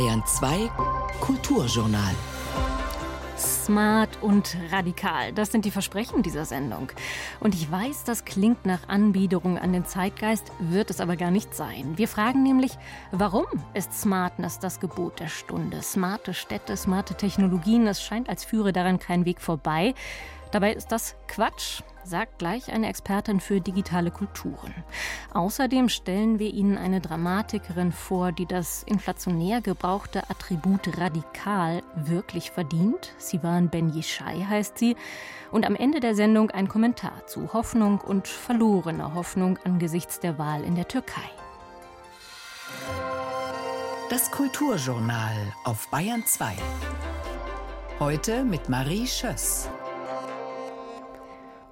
[0.00, 0.70] Bayern 2
[1.20, 2.14] Kulturjournal.
[3.36, 6.90] Smart und radikal, das sind die Versprechen dieser Sendung.
[7.38, 11.54] Und ich weiß, das klingt nach Anbiederung an den Zeitgeist, wird es aber gar nicht
[11.54, 11.98] sein.
[11.98, 12.78] Wir fragen nämlich,
[13.12, 13.44] warum
[13.74, 15.82] ist Smartness das Gebot der Stunde?
[15.82, 19.92] Smarte Städte, smarte Technologien, es scheint, als führe daran kein Weg vorbei.
[20.50, 24.74] Dabei ist das Quatsch sagt gleich eine Expertin für digitale Kulturen.
[25.32, 33.14] Außerdem stellen wir Ihnen eine Dramatikerin vor, die das inflationär gebrauchte Attribut radikal wirklich verdient.
[33.16, 34.96] Sivan Ben Yishai heißt sie.
[35.52, 40.64] Und am Ende der Sendung ein Kommentar zu Hoffnung und verlorener Hoffnung angesichts der Wahl
[40.64, 41.30] in der Türkei.
[44.10, 46.56] Das Kulturjournal auf Bayern 2.
[48.00, 49.68] Heute mit Marie Schöss.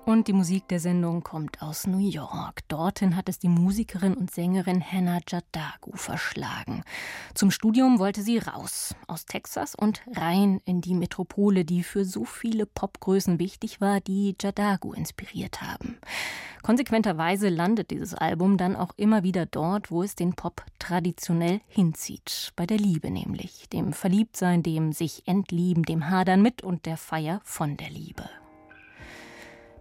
[0.09, 2.67] Und die Musik der Sendung kommt aus New York.
[2.69, 6.83] Dorthin hat es die Musikerin und Sängerin Hannah Jadagu verschlagen.
[7.35, 12.25] Zum Studium wollte sie raus aus Texas und rein in die Metropole, die für so
[12.25, 15.99] viele Popgrößen wichtig war, die Jadagu inspiriert haben.
[16.63, 22.55] Konsequenterweise landet dieses Album dann auch immer wieder dort, wo es den Pop traditionell hinzieht.
[22.57, 27.43] Bei der Liebe nämlich, dem Verliebtsein, dem sich entlieben, dem Hadern mit und der Feier
[27.45, 28.25] von der Liebe.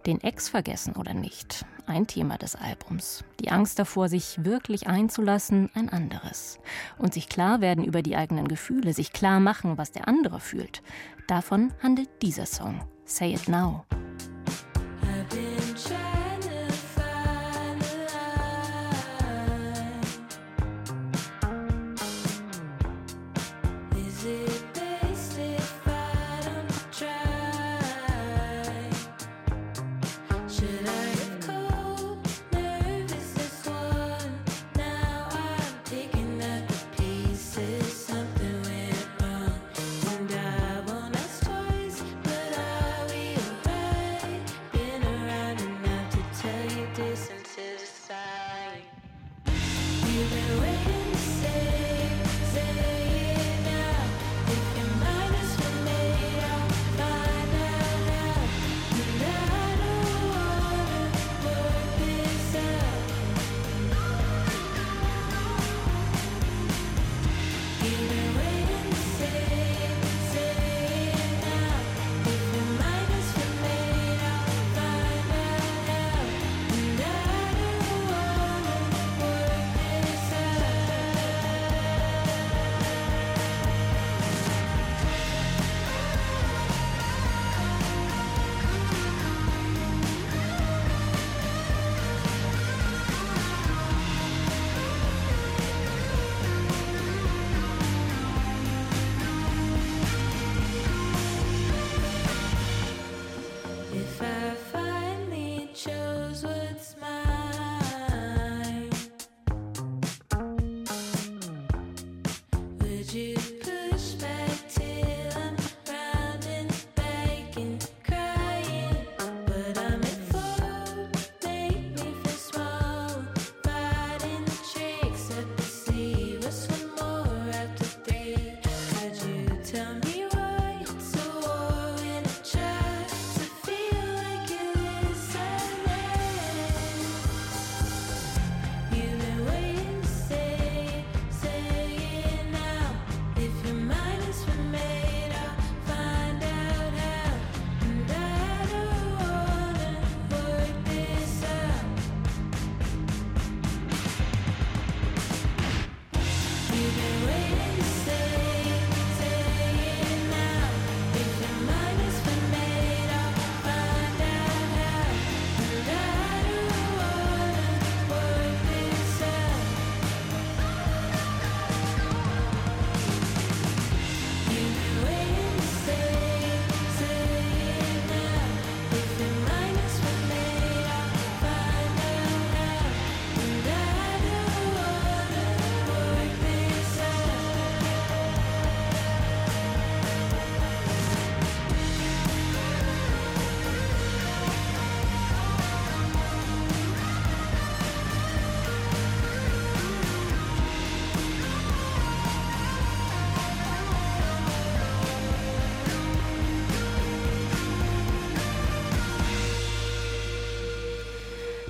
[0.06, 1.64] Den Ex vergessen oder nicht?
[1.86, 3.24] Ein Thema des Albums.
[3.40, 6.58] Die Angst davor, sich wirklich einzulassen, ein anderes.
[6.98, 10.82] Und sich klar werden über die eigenen Gefühle, sich klar machen, was der andere fühlt.
[11.26, 12.80] Davon handelt dieser Song.
[13.04, 13.84] Say It Now.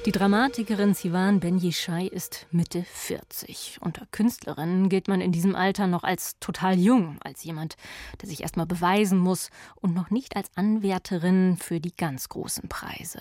[0.08, 3.76] Die Dramatikerin Sivan Ben Yishai ist Mitte 40.
[3.82, 7.76] Unter Künstlerinnen gilt man in diesem Alter noch als total jung, als jemand,
[8.22, 13.20] der sich erstmal beweisen muss und noch nicht als Anwärterin für die ganz großen Preise.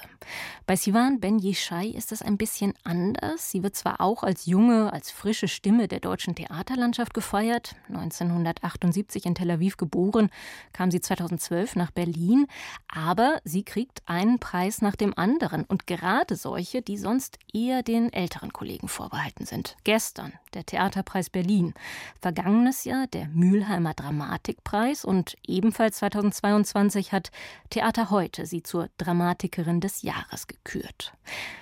[0.65, 3.51] Bei Sivan Ben Yishai ist das ein bisschen anders.
[3.51, 7.75] Sie wird zwar auch als junge, als frische Stimme der deutschen Theaterlandschaft gefeiert.
[7.89, 10.29] 1978 in Tel Aviv geboren,
[10.71, 12.47] kam sie 2012 nach Berlin,
[12.87, 17.83] aber sie kriegt einen Preis nach dem anderen und gerade solche Bereiche, die sonst eher
[17.83, 19.75] den älteren Kollegen vorbehalten sind.
[19.83, 21.73] Gestern der Theaterpreis Berlin,
[22.19, 27.31] vergangenes Jahr der Mülheimer Dramatikpreis und ebenfalls 2022 hat
[27.69, 31.13] Theater heute sie zur Dramatikerin des Jahres gekürt.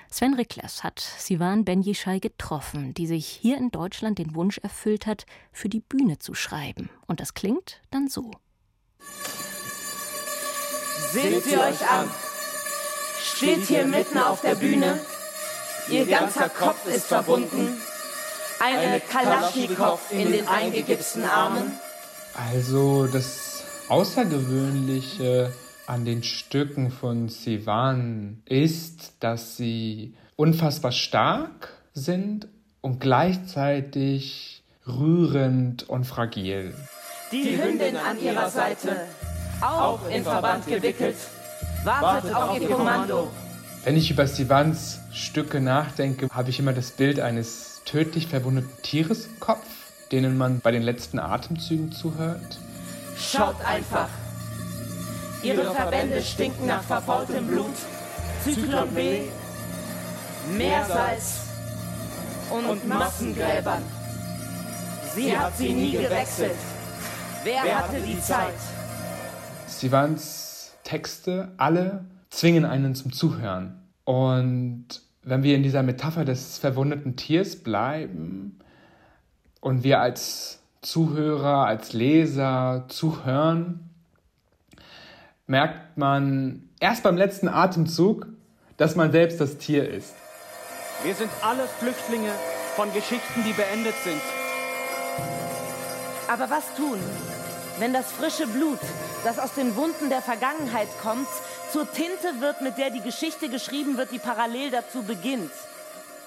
[0.09, 5.25] Sven Ricklers hat Sivan Benjischai getroffen, die sich hier in Deutschland den Wunsch erfüllt hat,
[5.51, 6.89] für die Bühne zu schreiben.
[7.05, 8.31] Und das klingt dann so.
[11.11, 12.09] Seht sie euch an!
[13.25, 14.99] Steht hier mitten auf der Bühne.
[15.89, 17.77] Ihr ganzer Kopf ist verbunden.
[18.59, 21.71] Eine Kalaschnikow in den eingegipsten Armen.
[22.33, 25.51] Also das Außergewöhnliche
[25.87, 32.47] an den Stücken von Sivan ist, dass sie unfassbar stark sind
[32.81, 36.73] und gleichzeitig rührend und fragil.
[37.31, 39.07] Die Hündin an ihrer Seite,
[39.61, 41.15] auch in Verband gewickelt,
[41.85, 43.31] Wartet auf Ihr Kommando.
[43.83, 49.27] Wenn ich über Sivans Stücke nachdenke, habe ich immer das Bild eines tödlich verwundeten Tieres
[49.27, 49.65] im Kopf,
[50.11, 52.57] denen man bei den letzten Atemzügen zuhört.
[53.15, 54.09] Schaut einfach.
[55.43, 57.75] Ihre Verbände stinken nach verfaultem Blut,
[58.43, 59.25] Zyklon B,
[60.57, 61.41] Meersalz
[62.49, 63.83] und Massengräbern.
[65.13, 66.57] Sie hat sie nie gewechselt.
[67.43, 68.55] Wer hatte die Zeit?
[69.67, 70.44] Sivans
[70.85, 73.81] Texte, alle zwingen einen zum Zuhören.
[74.05, 74.85] Und
[75.23, 78.59] wenn wir in dieser Metapher des verwundeten Tiers bleiben
[79.59, 83.89] und wir als Zuhörer, als Leser zuhören,
[85.47, 88.27] merkt man erst beim letzten Atemzug,
[88.77, 90.13] dass man selbst das Tier ist.
[91.03, 92.31] Wir sind alle Flüchtlinge
[92.75, 94.21] von Geschichten, die beendet sind.
[96.27, 96.99] Aber was tun,
[97.79, 98.79] wenn das frische Blut,
[99.23, 101.27] das aus den Wunden der Vergangenheit kommt,
[101.71, 105.51] zur Tinte wird, mit der die Geschichte geschrieben wird, die parallel dazu beginnt.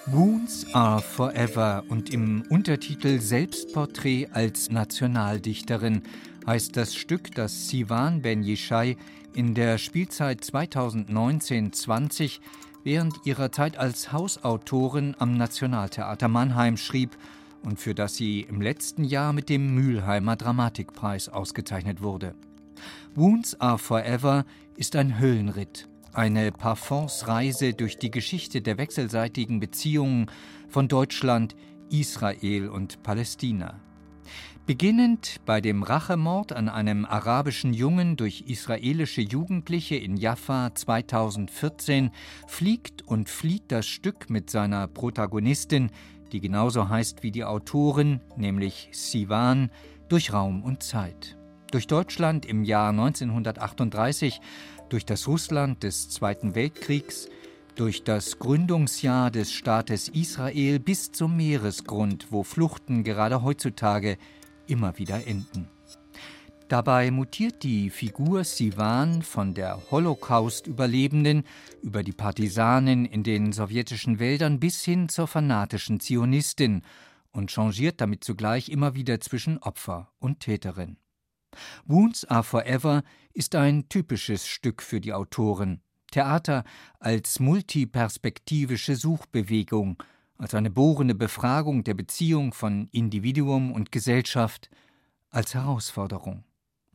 [0.05, 6.03] Wounds are forever und im Untertitel Selbstporträt als Nationaldichterin
[6.47, 8.97] heißt das Stück, das Sivan Ben Yishai
[9.33, 12.39] in der Spielzeit 2019-20
[12.83, 17.15] während ihrer Zeit als Hausautorin am Nationaltheater Mannheim schrieb
[17.63, 22.35] und für das sie im letzten Jahr mit dem Mülheimer Dramatikpreis ausgezeichnet wurde.
[23.15, 24.45] Wounds Are Forever
[24.75, 30.27] ist ein Höllenritt, eine Parfumsreise durch die Geschichte der wechselseitigen Beziehungen
[30.69, 31.55] von Deutschland,
[31.89, 33.79] Israel und Palästina.
[34.69, 42.11] Beginnend bei dem Rachemord an einem arabischen Jungen durch israelische Jugendliche in Jaffa 2014
[42.45, 45.89] fliegt und flieht das Stück mit seiner Protagonistin
[46.31, 49.71] die genauso heißt wie die Autorin, nämlich Sivan,
[50.07, 51.37] durch Raum und Zeit.
[51.71, 54.41] Durch Deutschland im Jahr 1938,
[54.89, 57.29] durch das Russland des Zweiten Weltkriegs,
[57.75, 64.17] durch das Gründungsjahr des Staates Israel bis zum Meeresgrund, wo Fluchten gerade heutzutage
[64.67, 65.67] immer wieder enden.
[66.69, 71.43] Dabei mutiert die Figur Sivan von der Holocaust-Überlebenden
[71.81, 76.83] über die Partisanin in den sowjetischen Wäldern bis hin zur fanatischen Zionistin
[77.31, 80.97] und changiert damit zugleich immer wieder zwischen Opfer und Täterin.
[81.87, 83.01] Wounds Are Forever
[83.33, 85.81] ist ein typisches Stück für die Autorin.
[86.11, 86.63] Theater
[86.99, 90.03] als multiperspektivische Suchbewegung,
[90.37, 94.69] als eine bohrende Befragung der Beziehung von Individuum und Gesellschaft,
[95.31, 96.43] als Herausforderung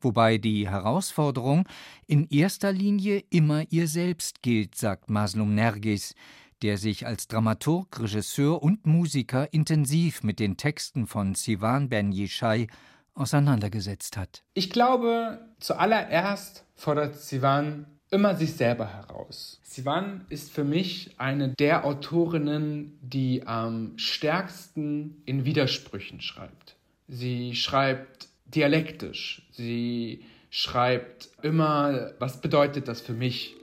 [0.04, 1.66] wobei die Herausforderung
[2.06, 6.14] in erster Linie immer ihr selbst gilt, sagt Maslum Nergis,
[6.62, 12.68] der sich als Dramaturg, Regisseur und Musiker intensiv mit den Texten von Sivan Ben Yishai
[13.14, 14.42] auseinandergesetzt hat.
[14.54, 19.60] Ich glaube, zuallererst fordert Sivan immer sich selber heraus.
[19.62, 26.76] Sivan ist für mich eine der Autorinnen, die am stärksten in Widersprüchen schreibt.
[27.08, 29.42] Sie schreibt dialektisch.
[29.52, 33.54] Sie schreibt immer, was bedeutet das für mich?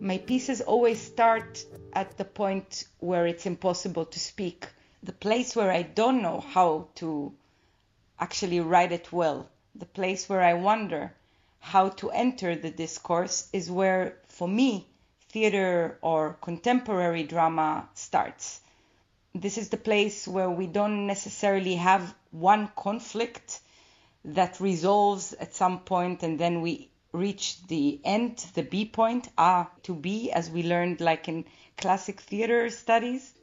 [0.00, 4.68] My pieces always start at the point where it's impossible to speak.
[5.02, 7.32] The place where I don't know how to
[8.18, 9.48] actually write it well.
[9.74, 11.12] The place where I wonder
[11.60, 14.86] how to enter the discourse is where, for me,
[15.28, 18.60] theater or contemporary drama starts.
[19.34, 23.60] This is the place where we don't necessarily have one conflict
[24.24, 29.66] that resolves at some point and then we reach the end, the B point, A
[29.84, 31.44] to B, as we learned like in
[31.76, 33.34] classic theater studies.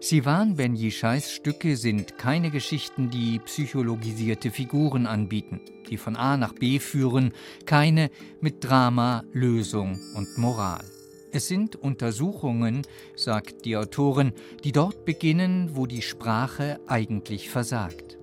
[0.00, 5.60] Sivan Ben Yishais Stücke sind keine Geschichten, die psychologisierte Figuren anbieten,
[5.90, 7.34] die von A nach B führen,
[7.66, 8.10] keine
[8.40, 10.84] mit Drama, Lösung und Moral.
[11.32, 12.82] Es sind Untersuchungen,
[13.14, 14.32] sagt die Autorin,
[14.64, 18.18] die dort beginnen, wo die Sprache eigentlich versagt.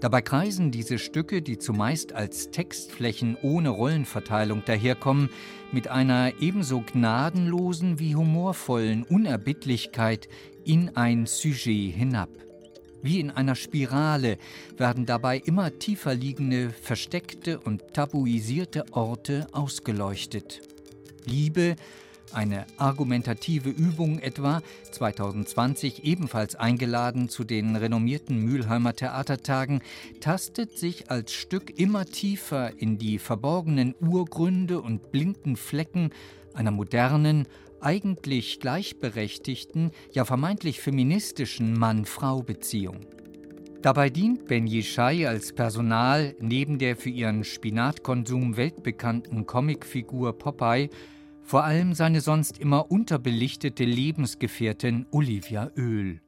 [0.00, 5.30] Dabei kreisen diese Stücke, die zumeist als Textflächen ohne Rollenverteilung daherkommen,
[5.72, 10.28] mit einer ebenso gnadenlosen wie humorvollen Unerbittlichkeit
[10.64, 12.30] in ein Sujet hinab.
[13.00, 14.38] Wie in einer Spirale
[14.76, 20.62] werden dabei immer tiefer liegende, versteckte und tabuisierte Orte ausgeleuchtet.
[21.26, 21.76] Liebe,
[22.32, 29.82] eine argumentative Übung etwa, 2020 ebenfalls eingeladen zu den renommierten Mülheimer Theatertagen,
[30.20, 36.10] tastet sich als Stück immer tiefer in die verborgenen Urgründe und blinden Flecken
[36.54, 37.46] einer modernen,
[37.80, 43.00] eigentlich gleichberechtigten, ja vermeintlich feministischen Mann-Frau-Beziehung.
[43.82, 50.88] Dabei dient Ben Yishai als Personal neben der für ihren Spinatkonsum weltbekannten Comicfigur Popeye
[51.44, 56.20] vor allem seine sonst immer unterbelichtete Lebensgefährtin Olivia Öl.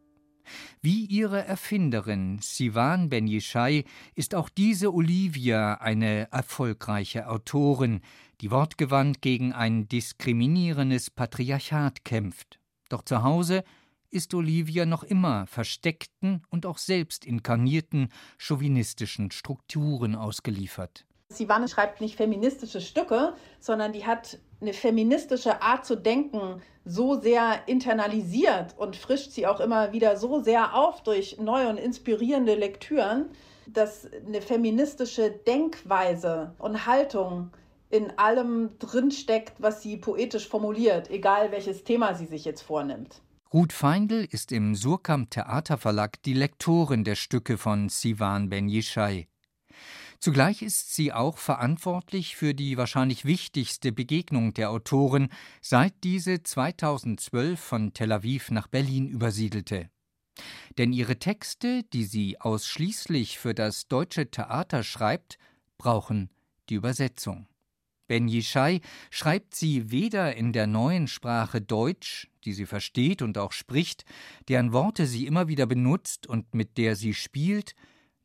[0.81, 8.01] Wie ihre Erfinderin Sivan Ben Yishai ist auch diese Olivia eine erfolgreiche Autorin,
[8.41, 12.61] die wortgewandt gegen ein diskriminierendes Patriarchat kämpft.
[12.89, 13.65] Doch zu Hause
[14.11, 21.07] ist Olivia noch immer versteckten und auch selbst inkarnierten chauvinistischen Strukturen ausgeliefert.
[21.29, 27.67] Sivan schreibt nicht feministische Stücke, sondern die hat eine feministische Art zu denken so sehr
[27.67, 33.27] internalisiert und frischt sie auch immer wieder so sehr auf durch neue und inspirierende Lektüren,
[33.67, 37.51] dass eine feministische Denkweise und Haltung
[37.91, 43.21] in allem drinsteckt, was sie poetisch formuliert, egal welches Thema sie sich jetzt vornimmt.
[43.53, 49.29] Ruth Feindl ist im Surkamp Theaterverlag die Lektorin der Stücke von Sivan Ben Yishai.
[50.21, 55.29] Zugleich ist sie auch verantwortlich für die wahrscheinlich wichtigste Begegnung der Autorin,
[55.61, 59.91] seit diese 2012 von Tel Aviv nach Berlin übersiedelte.
[60.79, 65.39] Denn ihre Texte, die sie ausschließlich für das deutsche Theater schreibt,
[65.79, 66.31] brauchen
[66.69, 67.47] die Übersetzung.
[68.07, 68.81] Ben Yishai
[69.11, 74.05] schreibt sie weder in der neuen Sprache Deutsch, die sie versteht und auch spricht,
[74.49, 77.75] deren Worte sie immer wieder benutzt und mit der sie spielt,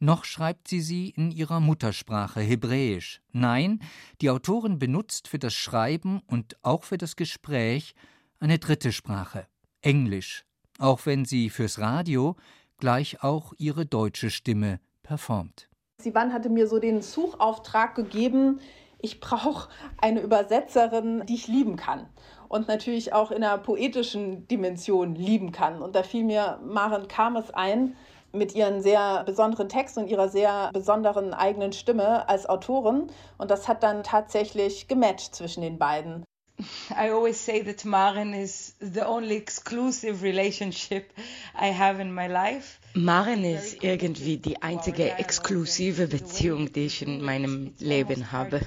[0.01, 3.22] noch schreibt sie sie in ihrer Muttersprache Hebräisch.
[3.31, 3.79] Nein,
[4.20, 7.93] die Autorin benutzt für das Schreiben und auch für das Gespräch
[8.39, 9.48] eine dritte Sprache,
[9.81, 10.46] Englisch,
[10.79, 12.36] auch wenn sie fürs Radio
[12.77, 15.70] gleich auch ihre deutsche Stimme performt.
[16.01, 18.60] Sivan hatte mir so den Suchauftrag gegeben,
[19.03, 22.08] ich brauche eine Übersetzerin, die ich lieben kann
[22.50, 25.81] und natürlich auch in einer poetischen Dimension lieben kann.
[25.81, 27.96] Und da fiel mir Maren Kames ein,
[28.33, 33.11] mit ihren sehr besonderen Texten und ihrer sehr besonderen eigenen Stimme als Autorin.
[33.38, 36.23] Und das hat dann tatsächlich gematcht zwischen den beiden.
[36.91, 41.11] I always say that Maren is the only exclusive relationship
[41.59, 42.79] I have in my life.
[42.93, 48.60] Maren ist irgendwie die einzige exklusive Beziehung, die ich in meinem Leben habe.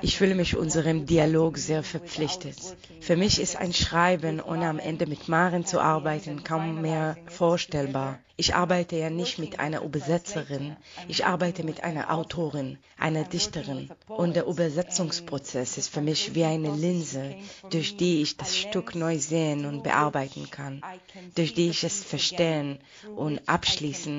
[0.00, 2.56] Ich fühle mich unserem Dialog sehr verpflichtet.
[3.00, 8.18] Für mich ist ein Schreiben, ohne am Ende mit Maren zu arbeiten, kaum mehr vorstellbar.
[8.38, 10.76] Ich arbeite ja nicht mit einer Übersetzerin,
[11.08, 13.88] ich arbeite mit einer Autorin, einer Dichterin.
[14.08, 17.34] Und der Übersetzungsprozess ist für mich wie eine Linse,
[17.70, 20.82] durch die ich das Stück neu sehen und bearbeiten kann,
[21.34, 22.78] durch die ich es verstehen
[23.16, 23.65] und abschließen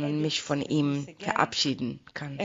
[0.03, 2.37] und mich von ihm verabschieden kann.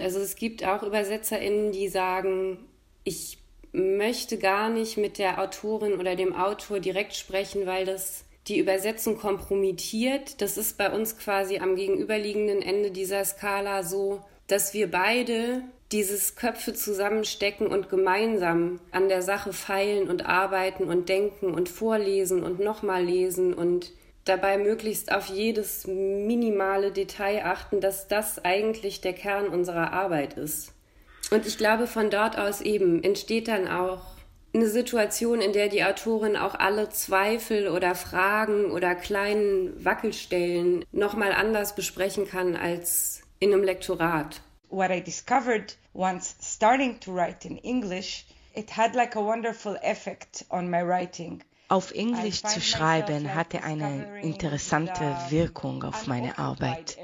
[0.00, 2.58] Also es gibt auch ÜbersetzerInnen, die sagen,
[3.04, 3.38] ich
[3.72, 9.18] möchte gar nicht mit der Autorin oder dem Autor direkt sprechen, weil das die Übersetzung
[9.18, 10.40] kompromittiert.
[10.40, 15.62] Das ist bei uns quasi am gegenüberliegenden Ende dieser Skala so, dass wir beide
[15.92, 22.42] dieses Köpfe zusammenstecken und gemeinsam an der Sache feilen und arbeiten und denken und vorlesen
[22.42, 23.92] und nochmal lesen und
[24.24, 30.72] dabei möglichst auf jedes minimale Detail achten, dass das eigentlich der Kern unserer Arbeit ist.
[31.30, 34.02] Und ich glaube, von dort aus eben entsteht dann auch
[34.54, 41.32] eine Situation, in der die Autorin auch alle Zweifel oder Fragen oder kleinen Wackelstellen nochmal
[41.32, 44.40] anders besprechen kann als in einem Lektorat.
[44.68, 50.44] What I discovered once starting to write in English, it had like a wonderful effect
[50.50, 51.42] on my writing.
[51.68, 56.96] Auf Englisch zu schreiben hatte eine interessante Wirkung auf meine Arbeit.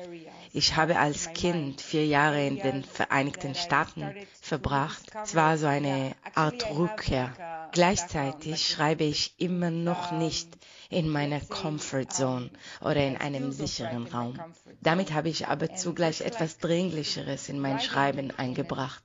[0.52, 5.10] Ich habe als Kind vier Jahre in den Vereinigten Staaten verbracht.
[5.24, 7.32] Es war so eine Art Rückkehr.
[7.72, 10.48] Gleichzeitig schreibe ich immer noch nicht
[10.90, 12.50] in meiner Comfort Zone
[12.82, 14.38] oder in einem sicheren Raum.
[14.82, 19.02] Damit habe ich aber zugleich etwas Dringlicheres in mein Schreiben eingebracht,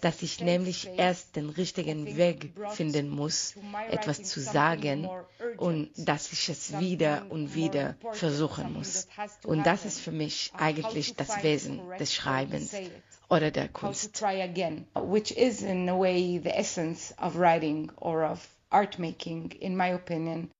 [0.00, 3.54] dass ich nämlich erst den richtigen Weg finden muss,
[3.88, 5.08] etwas zu sagen
[5.56, 9.06] und dass ich es wieder und wieder versuchen muss.
[9.44, 12.74] Und das ist für mich eigentlich das Wesen des Schreibens
[13.28, 14.20] oder der Kunst.
[14.20, 19.94] Which is in a way the essence of writing or of art making, in my
[19.94, 20.50] opinion.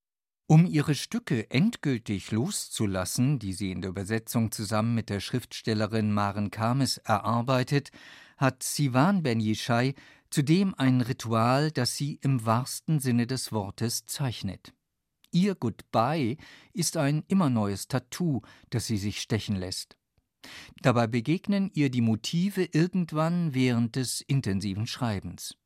[0.51, 6.51] Um ihre Stücke endgültig loszulassen, die sie in der Übersetzung zusammen mit der Schriftstellerin Maren
[6.51, 7.91] Kames erarbeitet,
[8.39, 9.95] hat Sivan Ben Yishai
[10.31, 14.73] zudem ein Ritual, das sie im wahrsten Sinne des Wortes zeichnet.
[15.33, 16.39] Ihr Goodbye
[16.73, 19.98] ist ein immer neues Tattoo, das sie sich stechen lässt.
[20.83, 25.57] Dabei begegnen ihr die Motive irgendwann während des intensiven Schreibens.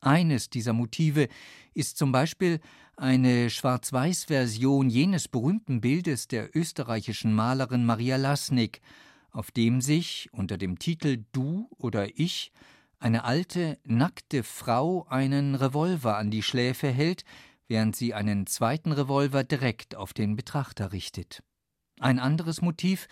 [0.00, 1.28] Eines dieser Motive
[1.74, 2.60] ist zum Beispiel
[2.96, 8.80] eine Schwarz-Weiß-Version jenes berühmten Bildes der österreichischen Malerin Maria Lasnik,
[9.30, 12.52] auf dem sich unter dem Titel Du oder Ich
[12.98, 17.24] eine alte, nackte Frau einen Revolver an die Schläfe hält,
[17.66, 21.42] während sie einen zweiten Revolver direkt auf den Betrachter richtet.
[21.98, 23.08] Ein anderes Motiv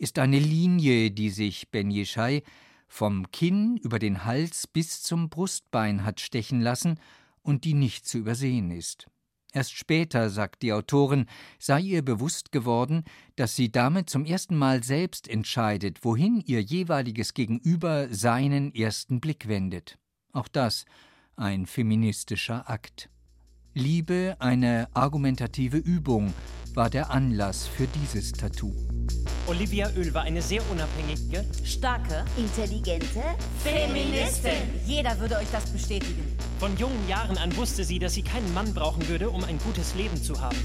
[0.00, 2.42] ist eine Linie, die sich Ben Yeshai
[2.88, 6.98] vom Kinn über den Hals bis zum Brustbein hat stechen lassen
[7.42, 9.06] und die nicht zu übersehen ist.
[9.52, 11.26] Erst später, sagt die Autorin,
[11.58, 13.04] sei ihr bewusst geworden,
[13.36, 19.48] dass sie damit zum ersten Mal selbst entscheidet, wohin ihr jeweiliges Gegenüber seinen ersten Blick
[19.48, 19.98] wendet.
[20.32, 20.86] Auch das
[21.36, 23.10] ein feministischer Akt.
[23.74, 26.34] Liebe, eine argumentative Übung,
[26.74, 28.74] war der Anlass für dieses Tattoo.
[29.46, 33.22] Olivia Öl war eine sehr unabhängige, starke, intelligente
[33.62, 34.50] Feministin.
[34.86, 36.36] Jeder würde euch das bestätigen.
[36.58, 39.94] Von jungen Jahren an wusste sie, dass sie keinen Mann brauchen würde, um ein gutes
[39.94, 40.58] Leben zu haben.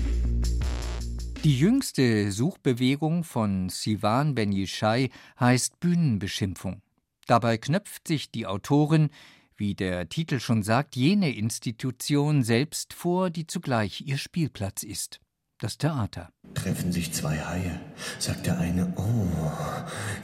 [1.43, 6.81] Die jüngste Suchbewegung von Sivan Ben Yishai heißt Bühnenbeschimpfung.
[7.27, 9.09] Dabei knöpft sich die Autorin
[9.57, 15.19] wie der Titel schon sagt, jene Institution selbst vor, die zugleich ihr Spielplatz ist.
[15.59, 16.29] Das Theater.
[16.53, 17.79] Treffen sich zwei Haie,
[18.19, 19.51] sagt der eine, oh,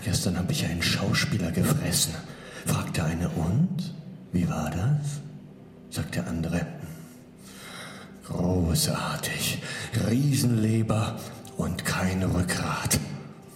[0.03, 2.13] gestern habe ich einen Schauspieler gefressen.
[2.65, 3.95] Fragt der eine, und?
[4.33, 5.21] Wie war das?
[5.89, 6.65] Sagt der andere,
[8.25, 9.61] großartig,
[10.09, 11.19] Riesenleber
[11.57, 12.99] und kein Rückgrat.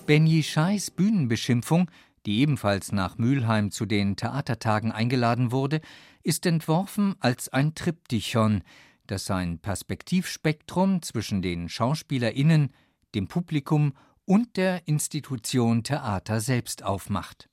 [0.05, 1.89] Ben Yishais Bühnenbeschimpfung
[2.25, 5.81] die ebenfalls nach Mülheim zu den Theatertagen eingeladen wurde,
[6.23, 8.63] ist entworfen als ein Triptychon,
[9.07, 12.71] das sein Perspektivspektrum zwischen den SchauspielerInnen,
[13.13, 13.93] dem Publikum
[14.25, 17.49] und der Institution Theater selbst aufmacht.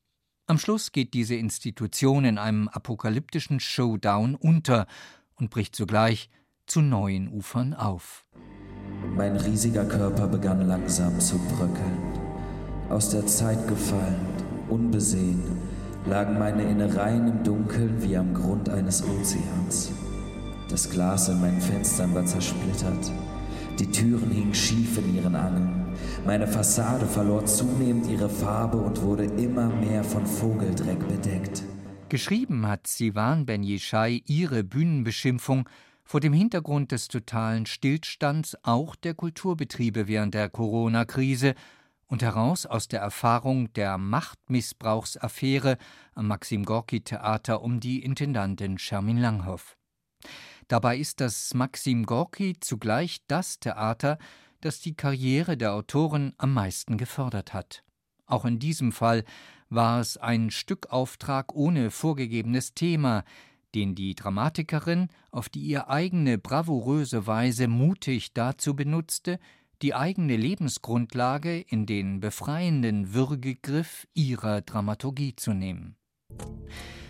[0.47, 4.87] Am Schluss geht diese Institution in einem apokalyptischen Showdown unter
[5.35, 6.31] und bricht zugleich
[6.67, 8.25] zu neuen Ufern auf.
[9.15, 11.99] Mein riesiger Körper begann langsam zu bröckeln,
[12.89, 14.32] aus der Zeit gefallen,
[14.73, 15.43] unbesehen,
[16.07, 19.93] lagen meine Innereien im Dunkeln wie am Grund eines Ozeans.
[20.69, 23.13] Das Glas in meinen Fenstern war zersplittert.
[23.79, 25.95] Die Türen hingen schief in ihren Angeln.
[26.25, 31.63] Meine Fassade verlor zunehmend ihre Farbe und wurde immer mehr von Vogeldreck bedeckt.
[32.09, 35.69] Geschrieben hat Sivan Ben Yishai ihre Bühnenbeschimpfung
[36.05, 41.55] vor dem Hintergrund des totalen Stillstands auch der Kulturbetriebe während der Corona-Krise
[42.13, 45.79] und heraus aus der Erfahrung der Machtmissbrauchsaffäre
[46.15, 49.79] am Maxim Gorki Theater um die Intendantin Shermin Langhoff.
[50.69, 54.19] Dabei ist das Maxim Gorki zugleich das Theater,
[54.61, 57.83] das die Karriere der Autorin am meisten gefördert hat.
[58.27, 59.25] Auch in diesem Fall
[59.71, 63.25] war es ein Stückauftrag ohne vorgegebenes Thema,
[63.75, 69.39] den die Dramatikerin auf die ihr eigene bravouröse Weise mutig dazu benutzte,
[69.83, 75.97] die eigene Lebensgrundlage in den befreienden Würgegriff ihrer Dramaturgie zu nehmen.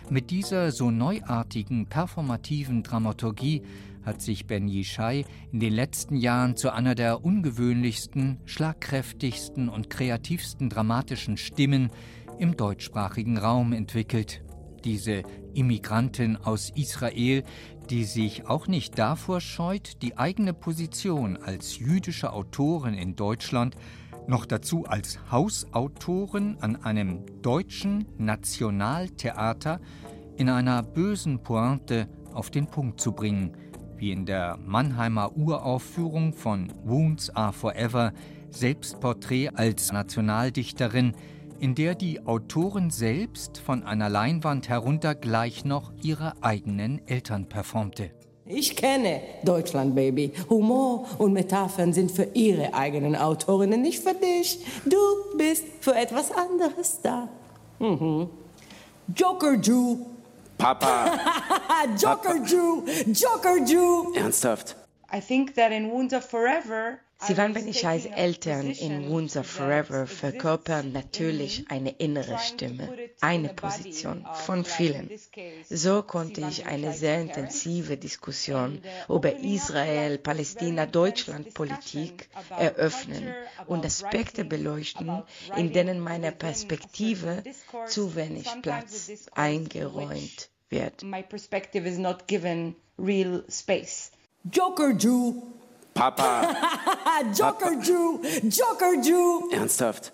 [0.09, 3.61] Mit dieser so neuartigen performativen Dramaturgie
[4.03, 10.69] hat sich Ben Yishai in den letzten Jahren zu einer der ungewöhnlichsten, schlagkräftigsten und kreativsten
[10.69, 11.89] dramatischen Stimmen
[12.37, 14.43] im deutschsprachigen Raum entwickelt.
[14.83, 17.43] Diese Immigrantin aus Israel,
[17.89, 23.75] die sich auch nicht davor scheut, die eigene Position als jüdische Autorin in Deutschland
[24.25, 29.81] Noch dazu als Hausautorin an einem deutschen Nationaltheater
[30.37, 33.51] in einer bösen Pointe auf den Punkt zu bringen,
[33.97, 38.13] wie in der Mannheimer Uraufführung von Wounds Are Forever
[38.49, 41.13] Selbstporträt als Nationaldichterin,
[41.63, 48.11] in der die Autorin selbst von einer Leinwand herunter gleich noch ihre eigenen Eltern performte.
[48.45, 50.33] Ich kenne Deutschland, Baby.
[50.49, 54.59] Humor und Metaphern sind für ihre eigenen Autorinnen, nicht für dich.
[54.83, 54.97] Du
[55.37, 57.29] bist für etwas anderes da.
[57.79, 58.27] Mhm.
[59.15, 59.99] Joker Jew.
[60.57, 61.17] Papa.
[61.97, 62.45] Joker Papa.
[62.45, 62.83] Jew.
[63.13, 64.13] Joker Jew.
[64.15, 64.75] Ernsthaft.
[65.13, 70.91] I think that in Wounds of Forever Sivan Benishais Eltern in Wounds of Forever verkörpern
[70.91, 72.89] natürlich eine innere Stimme,
[73.21, 75.09] eine Position von vielen.
[75.69, 83.33] So konnte ich eine sehr intensive Diskussion über Israel-Palästina-Deutschland-Politik eröffnen
[83.67, 85.23] und Aspekte beleuchten,
[85.55, 87.41] in denen meiner Perspektive
[87.87, 91.05] zu wenig Platz eingeräumt wird.
[94.51, 95.41] Joker Jew
[95.93, 96.55] Papa.
[97.35, 99.49] Joker Jew, Joker Jew.
[99.51, 100.13] Ernsthaft.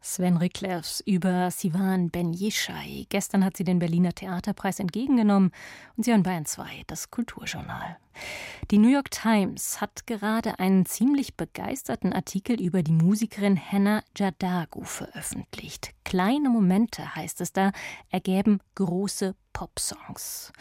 [0.00, 3.06] Sven Riklers über Sivan Ben Yishai.
[3.08, 5.50] Gestern hat sie den Berliner Theaterpreis entgegengenommen
[5.96, 7.96] und sie hören Bayern 2, das Kulturjournal.
[8.70, 14.84] Die New York Times hat gerade einen ziemlich begeisterten Artikel über die Musikerin Hannah Jadagu
[14.84, 15.90] veröffentlicht.
[16.04, 17.72] Kleine Momente, heißt es da,
[18.08, 20.52] ergeben große Popsongs.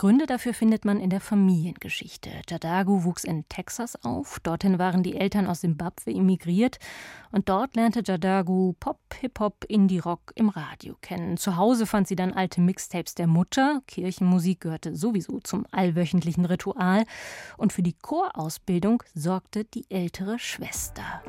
[0.00, 2.30] Gründe dafür findet man in der Familiengeschichte.
[2.48, 4.40] Jadagu wuchs in Texas auf.
[4.40, 6.78] Dorthin waren die Eltern aus Simbabwe emigriert.
[7.32, 11.36] Und dort lernte Jadagu Pop, Hip-Hop, Indie-Rock im Radio kennen.
[11.36, 13.82] Zu Hause fand sie dann alte Mixtapes der Mutter.
[13.88, 17.04] Kirchenmusik gehörte sowieso zum allwöchentlichen Ritual.
[17.58, 21.22] Und für die Chorausbildung sorgte die ältere Schwester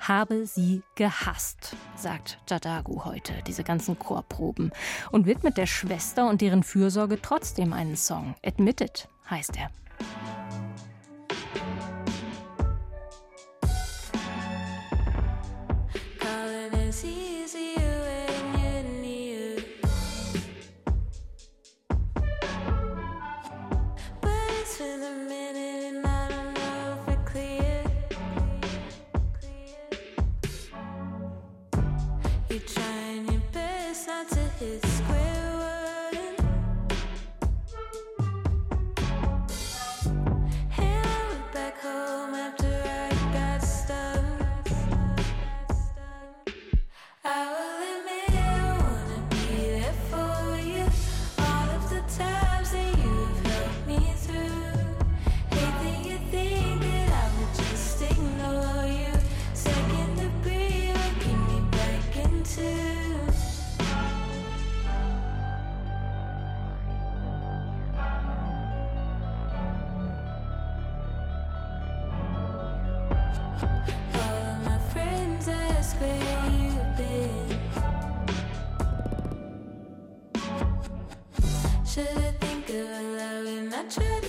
[0.00, 4.72] habe sie gehasst, sagt Jadagu heute, diese ganzen Chorproben,
[5.10, 8.34] und widmet der Schwester und deren Fürsorge trotzdem einen Song.
[8.44, 9.70] Admitted heißt er.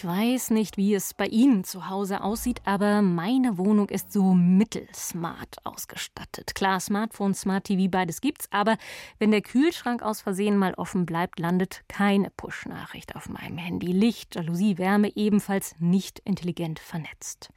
[0.00, 4.32] Ich weiß nicht, wie es bei Ihnen zu Hause aussieht, aber meine Wohnung ist so
[4.32, 6.54] mittelsmart ausgestattet.
[6.54, 8.78] Klar, Smartphone, Smart TV, beides gibt's, aber
[9.18, 13.92] wenn der Kühlschrank aus Versehen mal offen bleibt, landet keine Push-Nachricht auf meinem Handy.
[13.92, 17.50] Licht, Jalousie, Wärme ebenfalls nicht intelligent vernetzt.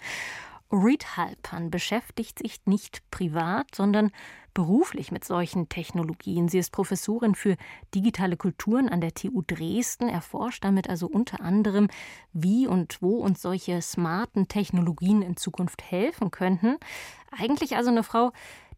[0.70, 4.12] Reed Halpern beschäftigt sich nicht privat, sondern
[4.54, 6.48] beruflich mit solchen Technologien.
[6.48, 7.56] Sie ist Professorin für
[7.94, 11.88] digitale Kulturen an der TU Dresden, erforscht damit also unter anderem,
[12.34, 16.78] wie und wo uns solche smarten Technologien in Zukunft helfen könnten.
[17.32, 18.32] Eigentlich also eine Frau,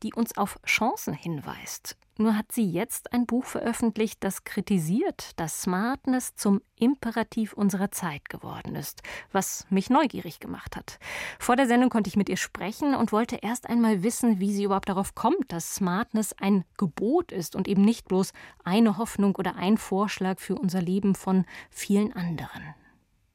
[0.05, 1.97] die uns auf Chancen hinweist.
[2.17, 8.29] Nur hat sie jetzt ein Buch veröffentlicht, das kritisiert, dass Smartness zum Imperativ unserer Zeit
[8.29, 10.99] geworden ist, was mich neugierig gemacht hat.
[11.39, 14.63] Vor der Sendung konnte ich mit ihr sprechen und wollte erst einmal wissen, wie sie
[14.65, 18.31] überhaupt darauf kommt, dass Smartness ein Gebot ist und eben nicht bloß
[18.63, 22.75] eine Hoffnung oder ein Vorschlag für unser Leben von vielen anderen.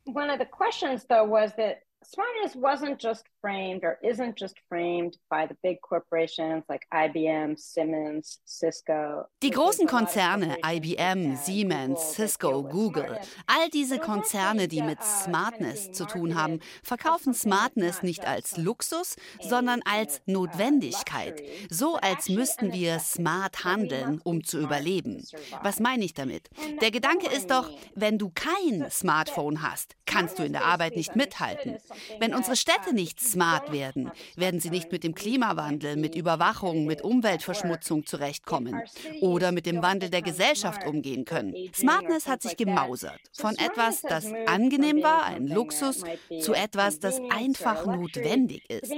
[0.06, 5.16] One of the questions though was that smartness wasn't just framed or isn't just framed
[5.30, 9.26] by the big corporations like IBM, Siemens, Cisco.
[9.42, 16.34] Die großen Konzerne IBM, Siemens, Cisco, Google, all diese Konzerne, die mit Smartness zu tun
[16.34, 21.42] haben, verkaufen Smartness nicht als Luxus, sondern als Notwendigkeit.
[21.68, 25.24] So als müssten wir smart handeln, um zu überleben.
[25.62, 26.50] Was meine ich damit?
[26.80, 31.14] Der Gedanke ist doch, wenn du kein Smartphone hast, kannst du in der Arbeit nicht
[31.14, 31.78] mithalten.
[32.18, 37.02] Wenn unsere Städte nicht smart werden, werden sie nicht mit dem Klimawandel, mit Überwachung, mit
[37.02, 38.82] Umweltverschmutzung zurechtkommen
[39.20, 41.54] oder mit dem Wandel der Gesellschaft umgehen können.
[41.74, 43.20] Smartness hat sich gemausert.
[43.36, 46.02] Von etwas, das angenehm war, ein Luxus,
[46.40, 48.92] zu etwas, das einfach notwendig ist.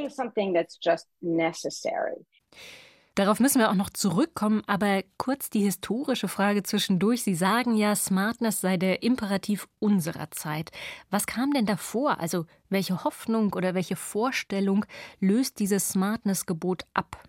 [3.14, 7.22] Darauf müssen wir auch noch zurückkommen, aber kurz die historische Frage zwischendurch.
[7.22, 10.70] Sie sagen ja, Smartness sei der Imperativ unserer Zeit.
[11.10, 12.20] Was kam denn davor?
[12.20, 14.86] Also welche Hoffnung oder welche Vorstellung
[15.20, 17.22] löst dieses Smartness-Gebot ab?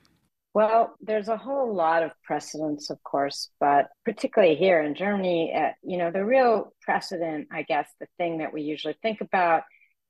[0.54, 5.74] Well, there's a whole lot of precedents, of course, but particularly here in Germany, uh,
[5.82, 9.64] you know, the real precedent, I guess, the thing that we usually think about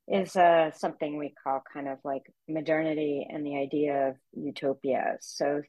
[0.06, 5.16] is uh, something we call kind of like modernity and the idea of utopia.
[5.20, 5.62] So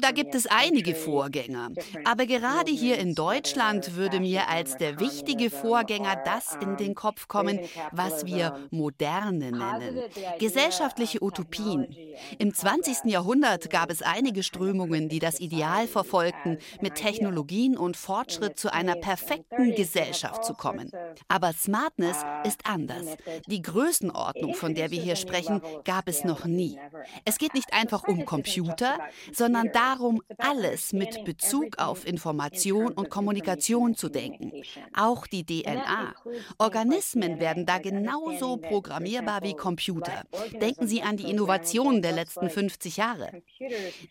[0.00, 1.68] Da gibt es einige Vorgänger.
[2.04, 7.28] Aber gerade hier in Deutschland würde mir als der wichtige Vorgänger das in den Kopf
[7.28, 7.60] kommen,
[7.92, 10.02] was wir Moderne nennen.
[10.38, 11.94] Gesellschaftliche Utopien.
[12.38, 13.04] Im 20.
[13.04, 18.96] Jahrhundert gab es einige Strömungen, die das Ideal verfolgten, mit Technologien und Fortschritt zu einer
[18.96, 20.90] perfekten Gesellschaft zu kommen.
[21.28, 22.97] Aber Smartness ist anders.
[23.46, 26.78] Die Größenordnung, von der wir hier sprechen, gab es noch nie.
[27.24, 28.98] Es geht nicht einfach um Computer,
[29.32, 34.52] sondern darum, alles mit Bezug auf Information und Kommunikation zu denken.
[34.94, 36.14] Auch die DNA.
[36.58, 40.22] Organismen werden da genauso programmierbar wie Computer.
[40.60, 43.42] Denken Sie an die Innovationen der letzten 50 Jahre.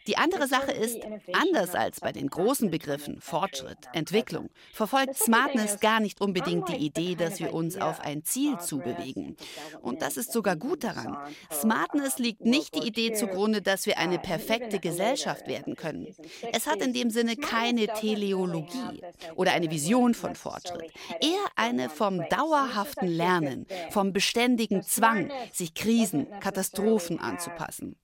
[0.07, 0.97] Die andere Sache ist,
[1.33, 7.15] anders als bei den großen Begriffen Fortschritt, Entwicklung, verfolgt Smartness gar nicht unbedingt die Idee,
[7.15, 9.35] dass wir uns auf ein Ziel zubewegen.
[9.81, 11.17] Und das ist sogar gut daran.
[11.51, 16.07] Smartness liegt nicht die Idee zugrunde, dass wir eine perfekte Gesellschaft werden können.
[16.53, 19.01] Es hat in dem Sinne keine Teleologie
[19.35, 26.27] oder eine Vision von Fortschritt, eher eine vom dauerhaften Lernen, vom beständigen Zwang, sich Krisen,
[26.39, 27.95] Katastrophen anzupassen.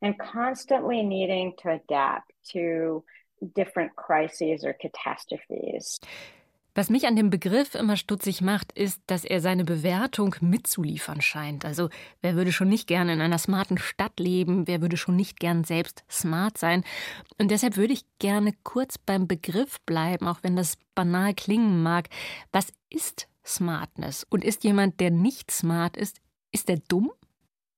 [0.00, 3.02] and constantly needing to adapt to
[3.54, 5.98] different crises or catastrophes.
[6.78, 11.64] Was mich an dem Begriff immer stutzig macht, ist, dass er seine Bewertung mitzuliefern scheint.
[11.64, 11.88] Also
[12.20, 15.64] wer würde schon nicht gerne in einer smarten Stadt leben, wer würde schon nicht gern
[15.64, 16.84] selbst smart sein.
[17.36, 22.10] Und deshalb würde ich gerne kurz beim Begriff bleiben, auch wenn das banal klingen mag.
[22.52, 24.24] Was ist Smartness?
[24.30, 26.20] Und ist jemand, der nicht smart ist,
[26.52, 27.10] ist er dumm?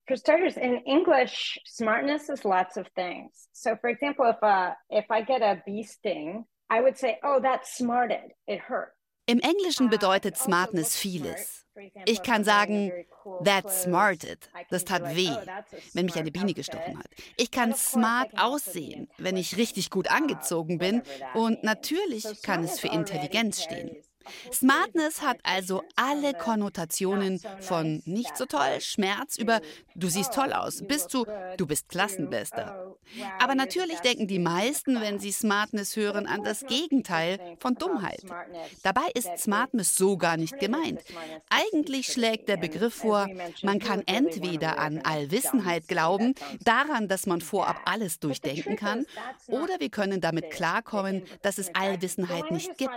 [0.09, 3.49] For starters, in English, smartness is lots of things.
[3.53, 7.41] So, for example, if uh, if I get a bee sting, I would say, oh,
[7.41, 8.35] that smarted.
[8.47, 8.95] It hurt.
[9.27, 11.65] Im Englischen bedeutet also Smartness vieles.
[12.05, 12.93] Ich kann sagen,
[13.45, 14.51] that smarted.
[14.71, 17.07] Das tat weh, oh, wenn mich eine Biene gestochen hat.
[17.37, 21.03] Ich kann smart aussehen, wenn ich richtig gut angezogen bin.
[21.35, 23.97] Und natürlich kann es für Intelligenz stehen.
[24.53, 29.61] Smartness hat also alle Konnotationen von nicht so toll, Schmerz über
[29.95, 32.97] du siehst toll aus, bis zu du bist Klassenbester.
[33.39, 38.23] Aber natürlich denken die meisten, wenn sie Smartness hören, an das Gegenteil von Dummheit.
[38.83, 41.01] Dabei ist Smartness so gar nicht gemeint.
[41.49, 43.29] Eigentlich schlägt der Begriff vor,
[43.63, 49.07] man kann entweder an Allwissenheit glauben, daran, dass man vorab alles durchdenken kann,
[49.49, 52.91] oder wir können damit klarkommen, dass es Allwissenheit nicht gibt.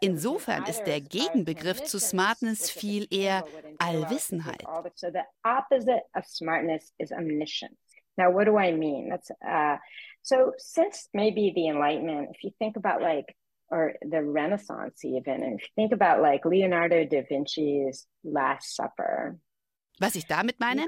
[0.00, 3.44] Insofern Insofern ist der Gegenbegriff zu Smartness viel eher
[3.78, 4.62] Allwissenheit.
[8.18, 9.10] Now, what do I mean?
[9.10, 9.76] That's uh,
[10.22, 13.36] so since maybe the Enlightenment, if you think about like,
[13.70, 19.36] or the Renaissance even, and if you think about like Leonardo da Vinci's Last Supper,
[19.98, 20.86] Was ich damit meine?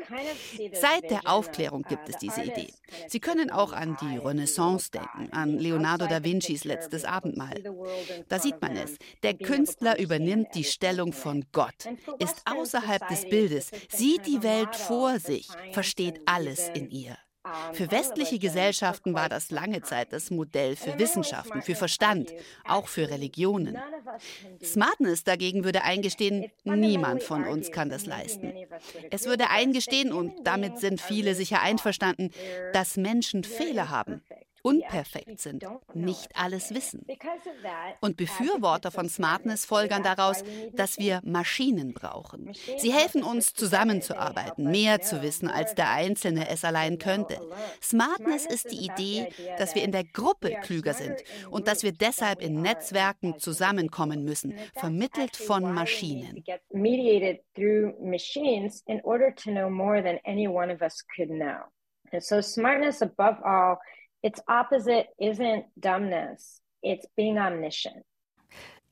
[0.73, 2.73] Seit der Aufklärung gibt es diese Idee.
[3.09, 7.63] Sie können auch an die Renaissance denken, an Leonardo da Vincis letztes Abendmahl.
[8.29, 8.97] Da sieht man es.
[9.23, 15.19] Der Künstler übernimmt die Stellung von Gott, ist außerhalb des Bildes, sieht die Welt vor
[15.19, 17.17] sich, versteht alles in ihr.
[17.73, 22.33] Für westliche Gesellschaften war das lange Zeit das Modell für Wissenschaften, für Verstand,
[22.65, 23.79] auch für Religionen.
[24.63, 28.53] Smartness dagegen würde eingestehen, niemand von uns kann das leisten.
[29.11, 32.31] Es würde eingestehen, und damit sind viele sicher einverstanden,
[32.73, 34.23] dass Menschen Fehler haben
[34.69, 37.07] unperfekt sind, nicht alles wissen.
[38.01, 42.53] Und Befürworter von Smartness folgern daraus, dass wir Maschinen brauchen.
[42.77, 47.41] Sie helfen uns zusammenzuarbeiten, mehr zu wissen, als der Einzelne es allein könnte.
[47.83, 52.43] Smartness ist die Idee, dass wir in der Gruppe klüger sind und dass wir deshalb
[52.43, 56.45] in Netzwerken zusammenkommen müssen, vermittelt von Maschinen.
[62.11, 63.79] And so smartness above all
[64.23, 68.05] its opposite isn't dumbness, it's being omniscient.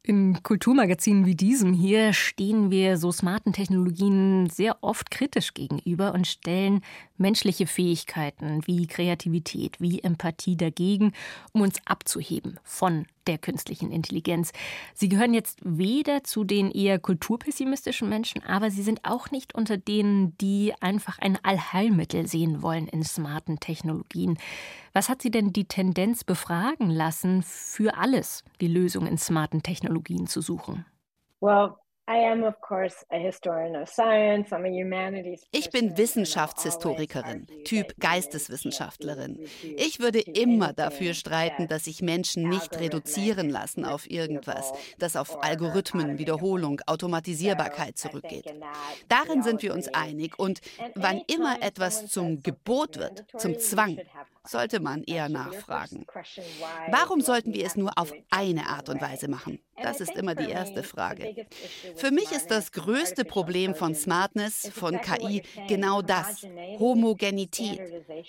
[0.09, 6.29] In Kulturmagazinen wie diesem hier stehen wir so smarten Technologien sehr oft kritisch gegenüber und
[6.29, 6.83] stellen
[7.17, 11.13] menschliche Fähigkeiten wie Kreativität, wie Empathie dagegen,
[11.53, 14.53] um uns abzuheben von der künstlichen Intelligenz.
[14.95, 19.77] Sie gehören jetzt weder zu den eher kulturpessimistischen Menschen, aber sie sind auch nicht unter
[19.77, 24.39] denen, die einfach ein Allheilmittel sehen wollen in smarten Technologien.
[24.93, 30.27] Was hat Sie denn die Tendenz befragen lassen, für alles die Lösung in smarten Technologien
[30.27, 30.87] zu suchen?
[31.41, 31.75] Well,
[35.51, 39.45] ich bin Wissenschaftshistorikerin, Typ Geisteswissenschaftlerin.
[39.77, 45.43] Ich würde immer dafür streiten, dass sich Menschen nicht reduzieren lassen auf irgendwas, das auf
[45.43, 48.55] Algorithmen, Wiederholung, Automatisierbarkeit zurückgeht.
[49.09, 50.61] Darin sind wir uns einig und
[50.95, 53.99] wann immer etwas zum Gebot wird, zum Zwang,
[54.49, 56.07] sollte man eher nachfragen.
[56.91, 59.61] Warum sollten wir es nur auf eine Art und Weise machen?
[59.83, 61.47] Das ist immer die erste Frage.
[61.97, 66.47] Für mich ist das größte Problem von Smartness, von KI, genau das.
[66.79, 67.81] Homogenität,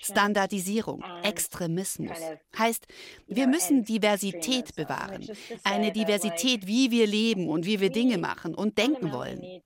[0.01, 2.17] Standardisierung, Extremismus.
[2.57, 2.87] Heißt,
[3.27, 5.25] wir müssen Diversität bewahren.
[5.63, 9.61] Eine Diversität, wie wir leben und wie wir Dinge machen und denken wollen.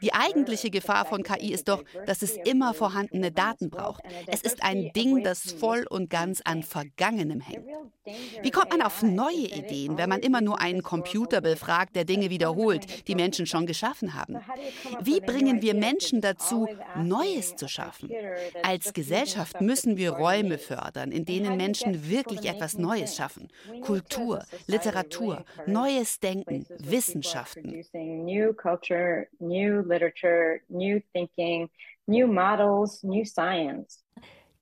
[0.00, 4.02] Die eigentliche Gefahr von KI ist doch, dass es immer vorhandene Daten braucht.
[4.26, 7.66] Es ist ein Ding, das voll und ganz an Vergangenem hängt.
[8.42, 12.30] Wie kommt man auf neue Ideen, wenn man immer nur einen Computer befragt, der Dinge
[12.30, 14.40] wiederholt, die Menschen schon geschaffen haben?
[15.00, 18.10] Wie bringen wir Menschen dazu, Neues zu schaffen?
[18.64, 23.48] Als Gesellschaft müssen wir Räume fördern, in denen Menschen wirklich etwas Neues schaffen.
[23.82, 27.84] Kultur, Literatur, neues Denken, Wissenschaften
[29.52, 31.68] new literature, new thinking,
[32.06, 34.02] new models, new science.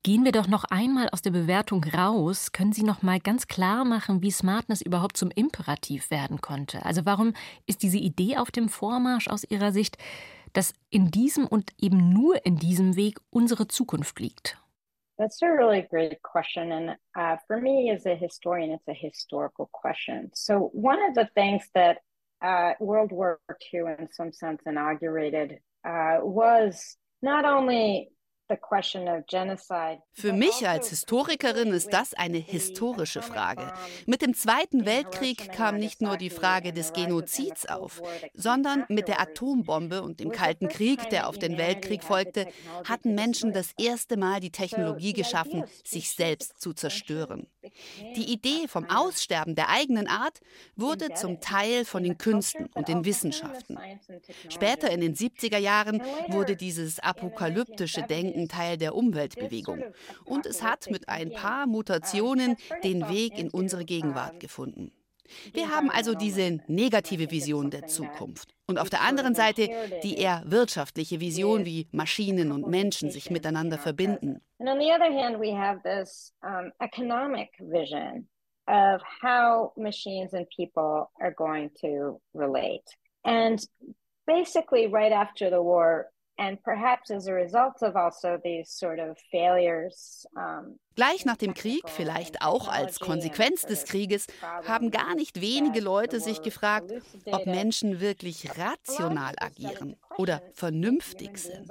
[0.03, 2.53] Gehen wir doch noch einmal aus der Bewertung raus.
[2.53, 6.87] Können Sie noch mal ganz klar machen, wie Smartness überhaupt zum Imperativ werden konnte?
[6.87, 7.35] Also warum
[7.67, 9.99] ist diese Idee auf dem Vormarsch aus Ihrer Sicht,
[10.55, 14.57] dass in diesem und eben nur in diesem Weg unsere Zukunft liegt?
[15.19, 16.73] That's a really great question.
[16.73, 20.31] And uh, for me, as a historian, it's a historical question.
[20.33, 21.99] So, one of the things that
[22.43, 28.11] uh, World War II, in some sense, inaugurated uh, was not only
[30.13, 33.73] Für mich als Historikerin ist das eine historische Frage.
[34.07, 38.03] Mit dem Zweiten Weltkrieg kam nicht nur die Frage des Genozids auf,
[38.35, 42.47] sondern mit der Atombombe und dem Kalten Krieg, der auf den Weltkrieg folgte,
[42.85, 47.47] hatten Menschen das erste Mal die Technologie geschaffen, sich selbst zu zerstören.
[48.17, 50.41] Die Idee vom Aussterben der eigenen Art
[50.77, 53.79] wurde zum Teil von den Künsten und den Wissenschaften.
[54.49, 59.83] Später in den 70er Jahren wurde dieses apokalyptische Denken wichtigen Teil der Umweltbewegung.
[60.25, 64.93] Und es hat mit ein paar Mutationen den Weg in unsere Gegenwart gefunden.
[65.53, 68.53] Wir haben also diese negative Vision der Zukunft.
[68.67, 69.69] Und auf der anderen Seite
[70.03, 74.41] die eher wirtschaftliche Vision, wie Maschinen und Menschen sich miteinander verbinden.
[78.67, 82.85] Of how machines and people are going to relate.
[83.25, 83.59] And
[84.27, 89.17] basically, right after the war, and perhaps as a result of also these sort of
[89.31, 94.27] failures um, Gleich nach dem Krieg, vielleicht auch als Konsequenz des Krieges,
[94.67, 96.93] haben gar nicht wenige Leute sich gefragt,
[97.25, 101.71] ob Menschen wirklich rational agieren oder vernünftig sind.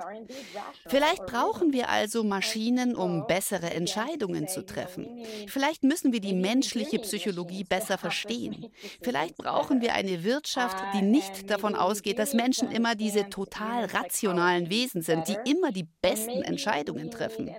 [0.87, 5.23] Vielleicht brauchen wir also Maschinen, um bessere Entscheidungen zu treffen.
[5.47, 8.65] Vielleicht müssen wir die menschliche Psychologie besser verstehen.
[9.03, 14.71] Vielleicht brauchen wir eine Wirtschaft, die nicht davon ausgeht, dass Menschen immer diese total rationalen
[14.71, 17.51] Wesen sind, die immer die besten Entscheidungen treffen.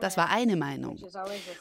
[0.00, 0.98] Das war eine Meinung.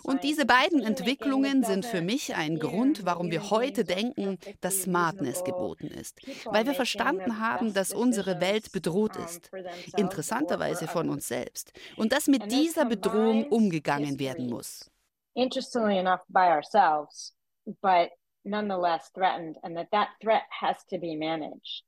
[0.04, 5.44] Und diese beiden Entwicklungen sind für mich ein Grund, warum wir heute denken, dass Smartness
[5.44, 6.20] geboten ist.
[6.46, 9.52] Weil wir verstanden haben, dass unsere Welt bedroht ist.
[9.96, 11.74] Interessanterweise von uns selbst.
[11.98, 14.90] Und dass mit dieser Bedrohung umgegangen werden muss.
[15.34, 17.34] Interestingly enough, by ourselves,
[17.82, 18.12] but
[18.44, 21.84] nonetheless threatened, and that that threat has to be managed.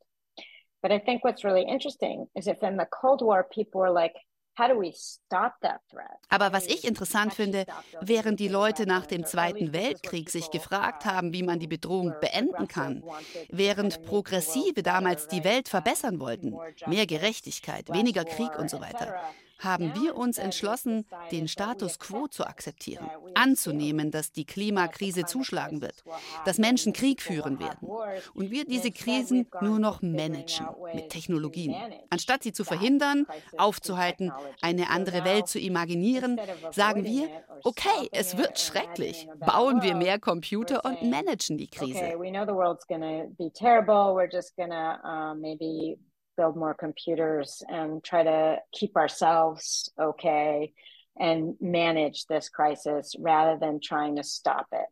[0.82, 4.14] But I think what's really interesting is if in the Cold War people were like,
[6.30, 7.66] aber was ich interessant finde,
[8.02, 12.68] während die Leute nach dem Zweiten Weltkrieg sich gefragt haben, wie man die Bedrohung beenden
[12.68, 13.04] kann,
[13.50, 19.16] während Progressive damals die Welt verbessern wollten, mehr Gerechtigkeit, weniger Krieg und so weiter,
[19.64, 26.04] haben wir uns entschlossen, den Status quo zu akzeptieren, anzunehmen, dass die Klimakrise zuschlagen wird,
[26.46, 27.88] dass Menschen Krieg führen werden
[28.34, 31.76] und wir diese Krisen nur noch managen mit Technologien.
[32.10, 33.26] Anstatt sie zu verhindern,
[33.58, 36.40] aufzuhalten, eine andere Welt zu imaginieren,
[36.72, 37.30] sagen wir,
[37.64, 42.18] okay, es wird schrecklich, bauen wir mehr Computer und managen die Krise.
[46.36, 50.74] Build more computers and try to keep ourselves okay
[51.20, 54.88] and manage this crisis rather than trying to stop it.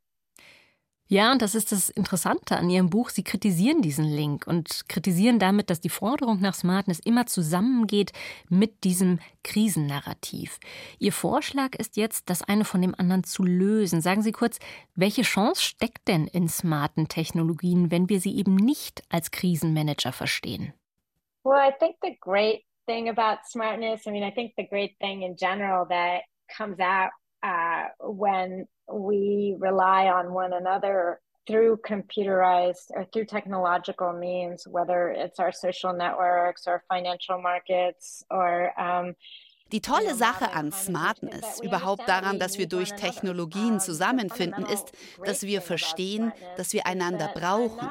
[1.14, 3.10] Ja, und das ist das Interessante an Ihrem Buch.
[3.10, 8.14] Sie kritisieren diesen Link und kritisieren damit, dass die Forderung nach Smartness immer zusammengeht
[8.48, 10.58] mit diesem Krisennarrativ.
[11.00, 14.00] Ihr Vorschlag ist jetzt, das eine von dem anderen zu lösen.
[14.00, 14.60] Sagen Sie kurz,
[14.96, 20.74] welche Chance steckt denn in smarten Technologien, wenn wir sie eben nicht als Krisenmanager verstehen?
[21.44, 25.24] Well, I think the great thing about smartness, I mean, I think the great thing
[25.24, 26.22] in general that
[26.56, 27.10] comes out
[27.44, 35.40] uh, when we rely on one another through computerized or through technological means, whether it's
[35.40, 39.16] our social networks or financial markets or um,
[39.72, 44.92] Die tolle Sache an Smartness, überhaupt daran, dass wir durch Technologien zusammenfinden, ist,
[45.26, 47.90] dass wir verstehen, dass wir einander brauchen.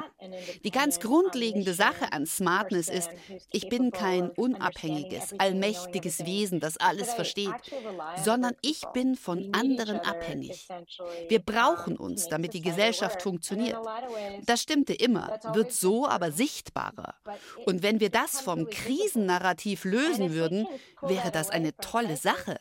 [0.63, 3.09] Die ganz grundlegende Sache an Smartness ist,
[3.51, 7.53] ich bin kein unabhängiges, allmächtiges Wesen, das alles versteht,
[8.23, 10.67] sondern ich bin von anderen abhängig.
[11.29, 13.79] Wir brauchen uns, damit die Gesellschaft funktioniert.
[14.45, 17.15] Das stimmte immer, wird so aber sichtbarer.
[17.65, 20.67] Und wenn wir das vom Krisennarrativ lösen würden,
[21.01, 22.59] wäre das eine tolle Sache.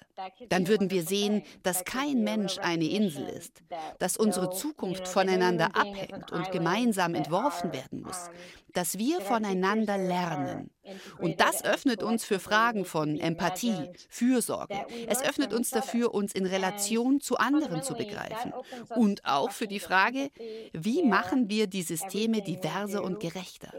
[0.49, 3.63] Dann würden wir sehen, dass kein Mensch eine Insel ist,
[3.99, 8.31] dass unsere Zukunft voneinander abhängt und gemeinsam entworfen werden muss,
[8.73, 10.71] dass wir voneinander lernen.
[11.19, 14.87] Und das öffnet uns für Fragen von Empathie, Fürsorge.
[15.07, 18.53] Es öffnet uns dafür, uns in Relation zu anderen zu begreifen.
[18.95, 20.31] Und auch für die Frage,
[20.73, 23.73] wie machen wir die Systeme diverser und gerechter?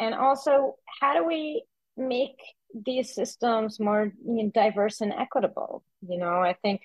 [0.00, 1.62] And also, how do we
[1.94, 2.38] make
[2.74, 4.12] these systems more
[4.54, 5.82] diverse and equitable.
[6.06, 6.82] You know, I think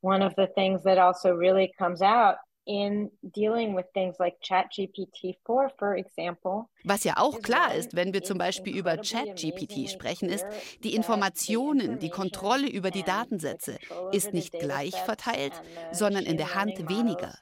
[0.00, 5.70] one of the things that also really comes out in dealing with things like ChatGPT-4,
[5.78, 10.46] for example, Was ja auch klar ist, wenn wir zum Beispiel über ChatGPT sprechen, ist,
[10.84, 13.76] die Informationen, die Kontrolle über die Datensätze
[14.12, 15.52] ist nicht gleich verteilt,
[15.90, 17.34] sondern in der Hand weniger.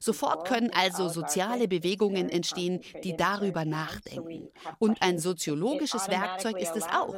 [0.00, 4.48] Sofort können also soziale Bewegungen entstehen, die darüber nachdenken.
[4.80, 7.14] Und ein soziologisches Werkzeug ist es auch.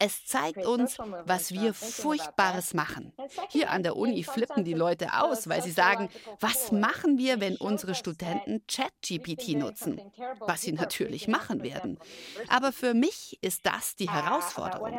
[0.00, 3.14] Es zeigt uns, was wir Furchtbares machen.
[3.48, 6.10] Hier an der Uni flippen die Leute aus, weil sie sagen,
[6.40, 9.98] was machen wir, wenn unsere Studenten ChatGPT nutzen?
[10.40, 11.98] Was sie natürlich nicht machen werden.
[12.48, 14.98] Aber für mich ist das die Herausforderung.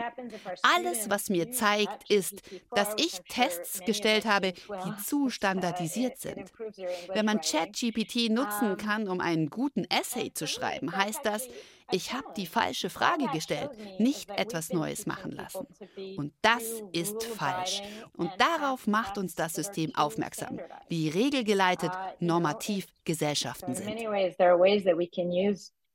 [0.76, 6.51] Alles, was mir zeigt, ist, dass ich Tests gestellt habe, die zu standardisiert sind.
[7.13, 11.47] Wenn man ChatGPT nutzen kann, um einen guten Essay zu schreiben, heißt das,
[11.91, 15.67] ich habe die falsche Frage gestellt, nicht etwas Neues machen lassen.
[16.17, 17.82] Und das ist falsch.
[18.15, 23.99] Und darauf macht uns das System aufmerksam, wie regelgeleitet, normativ Gesellschaften sind.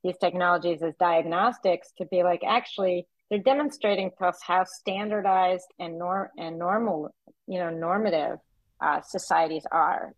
[0.03, 5.97] These technologies as diagnostics to be like actually they're demonstrating to us how standardized and
[5.97, 7.09] norm and normal
[7.47, 8.37] you know normative
[8.81, 10.13] uh, societies are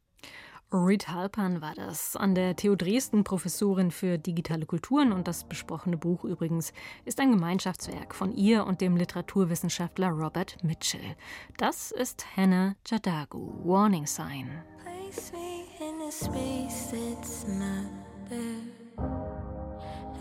[0.73, 5.97] Reed Halpern war das, an der TU Dresden Professorin für digitale Kulturen und das besprochene
[5.97, 6.71] Buch übrigens
[7.03, 11.17] ist ein Gemeinschaftswerk von ihr und dem Literaturwissenschaftler Robert Mitchell.
[11.57, 14.63] Das ist Hannah Jadagu, Warning Sign.
[14.81, 17.91] Place me in a space that's not
[18.29, 19.40] there.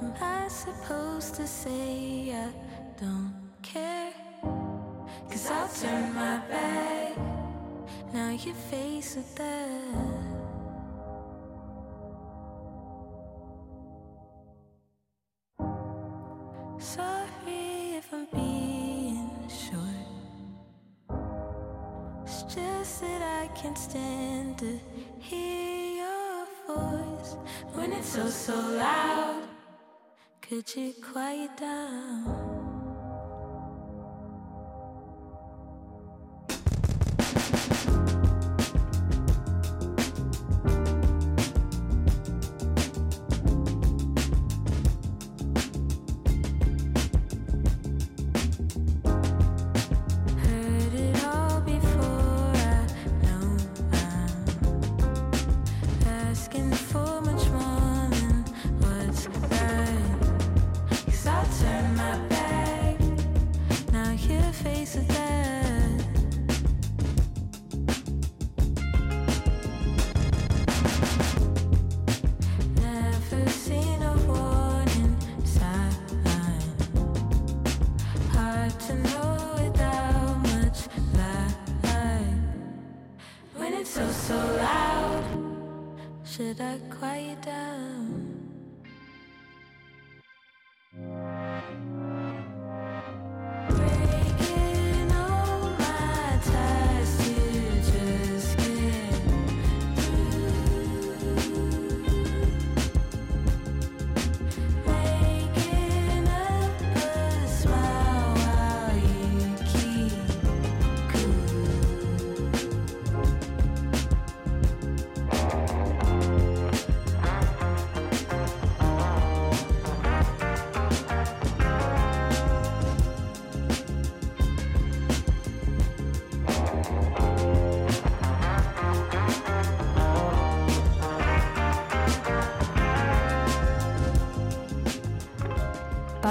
[0.02, 2.50] Am I supposed to say I
[2.98, 4.12] don't care?
[5.28, 7.16] Cause I'll turn my back.
[8.14, 10.40] Now you're faced with that.
[16.78, 19.84] Sorry if I'm being short.
[22.24, 24.80] It's just that I can't stand to
[25.18, 27.36] hear your voice
[27.74, 29.59] when it's so, so loud.
[30.50, 32.59] 科技快到。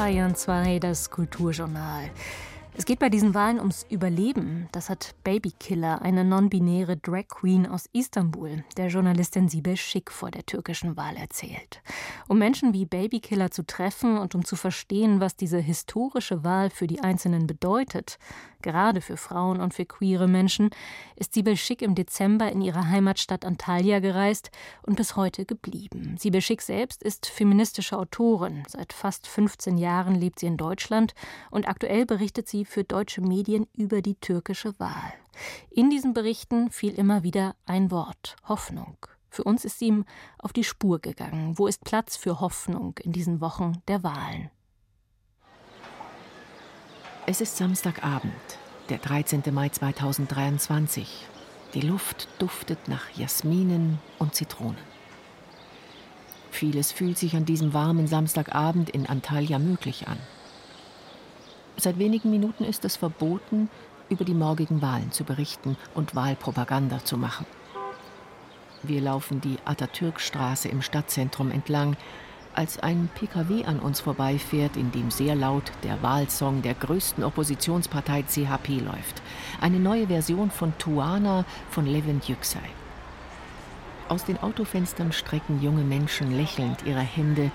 [0.10, 2.10] Bayern 2, das Kulturjournal.
[2.90, 4.68] Geht bei diesen Wahlen ums Überleben.
[4.72, 10.44] Das hat Babykiller, eine non-binäre Drag Queen aus Istanbul, der Journalistin Sibel Schick vor der
[10.44, 11.84] türkischen Wahl erzählt.
[12.28, 16.88] Um Menschen wie Babykiller zu treffen und um zu verstehen, was diese historische Wahl für
[16.88, 18.18] die Einzelnen bedeutet,
[18.62, 20.70] gerade für Frauen und für queere Menschen,
[21.16, 26.16] ist Sibel Schick im Dezember in ihre Heimatstadt Antalya gereist und bis heute geblieben.
[26.18, 28.64] Sibel Schick selbst ist feministische Autorin.
[28.68, 31.14] Seit fast 15 Jahren lebt sie in Deutschland
[31.52, 35.14] und aktuell berichtet sie für deutsche Medien über die türkische Wahl.
[35.70, 38.98] In diesen Berichten fiel immer wieder ein Wort Hoffnung.
[39.30, 40.06] Für uns ist ihm
[40.40, 41.58] auf die Spur gegangen.
[41.58, 44.50] Wo ist Platz für Hoffnung in diesen Wochen der Wahlen?
[47.26, 48.34] Es ist Samstagabend,
[48.90, 49.44] der 13.
[49.52, 51.28] Mai 2023.
[51.76, 54.90] Die Luft duftet nach Jasminen und Zitronen.
[56.50, 60.18] Vieles fühlt sich an diesem warmen Samstagabend in Antalya möglich an.
[61.80, 63.70] Seit wenigen Minuten ist es verboten,
[64.10, 67.46] über die morgigen Wahlen zu berichten und Wahlpropaganda zu machen.
[68.84, 71.96] Wir laufen die Atatürk-Straße im Stadtzentrum entlang,
[72.54, 78.24] als ein PKW an uns vorbeifährt, in dem sehr laut der Wahlsong der größten Oppositionspartei
[78.24, 79.22] CHP läuft.
[79.62, 82.62] Eine neue Version von Tuana von Levent Yüksel.
[84.10, 87.52] Aus den Autofenstern strecken junge Menschen lächelnd ihre Hände,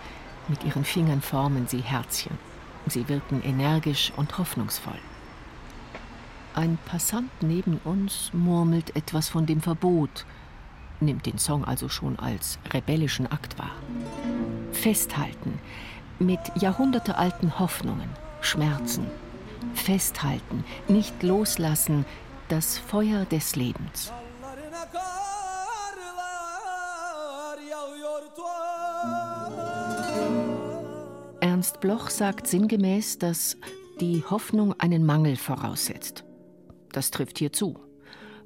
[0.49, 2.39] mit ihren Fingern formen sie Herzchen.
[2.87, 4.99] Sie wirken energisch und hoffnungsvoll.
[6.55, 10.25] Ein Passant neben uns murmelt etwas von dem Verbot,
[11.01, 13.75] nimmt den Song also schon als rebellischen Akt wahr.
[14.73, 15.59] Festhalten
[16.19, 18.09] mit jahrhundertealten Hoffnungen,
[18.41, 19.07] Schmerzen.
[19.75, 22.05] Festhalten, nicht loslassen,
[22.49, 24.13] das Feuer des Lebens.
[31.65, 33.57] Ernst Bloch sagt sinngemäß, dass
[33.99, 36.23] die Hoffnung einen Mangel voraussetzt.
[36.93, 37.81] Das trifft hier zu.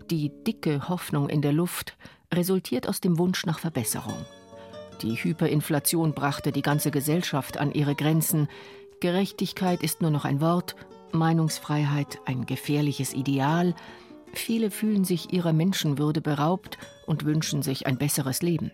[0.08, 1.96] Die dicke Hoffnung in der Luft
[2.32, 4.24] resultiert aus dem Wunsch nach Verbesserung.
[5.02, 8.46] Die Hyperinflation brachte die ganze Gesellschaft an ihre Grenzen.
[9.00, 10.76] Gerechtigkeit ist nur noch ein Wort,
[11.10, 13.74] Meinungsfreiheit ein gefährliches Ideal.
[14.32, 18.70] Viele fühlen sich ihrer Menschenwürde beraubt und wünschen sich ein besseres Leben.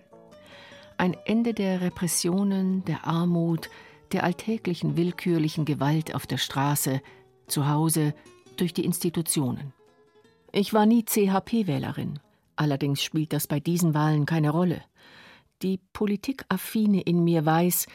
[0.98, 3.70] Ein Ende der Repressionen, der Armut,
[4.14, 7.02] der alltäglichen willkürlichen Gewalt auf der Straße,
[7.46, 8.14] zu Hause,
[8.56, 9.72] durch die Institutionen.
[10.52, 12.20] Ich war nie CHP-Wählerin,
[12.54, 14.80] allerdings spielt das bei diesen Wahlen keine Rolle.
[15.62, 17.86] Die Politikaffine in mir weiß,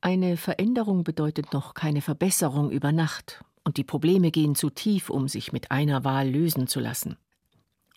[0.00, 5.28] eine Veränderung bedeutet noch keine Verbesserung über Nacht, und die Probleme gehen zu tief, um
[5.28, 7.18] sich mit einer Wahl lösen zu lassen.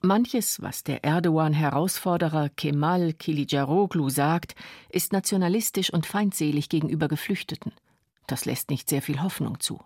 [0.01, 4.55] Manches, was der Erdogan-Herausforderer Kemal Kilicaroglu sagt,
[4.89, 7.73] ist nationalistisch und feindselig gegenüber Geflüchteten.
[8.25, 9.81] Das lässt nicht sehr viel Hoffnung zu.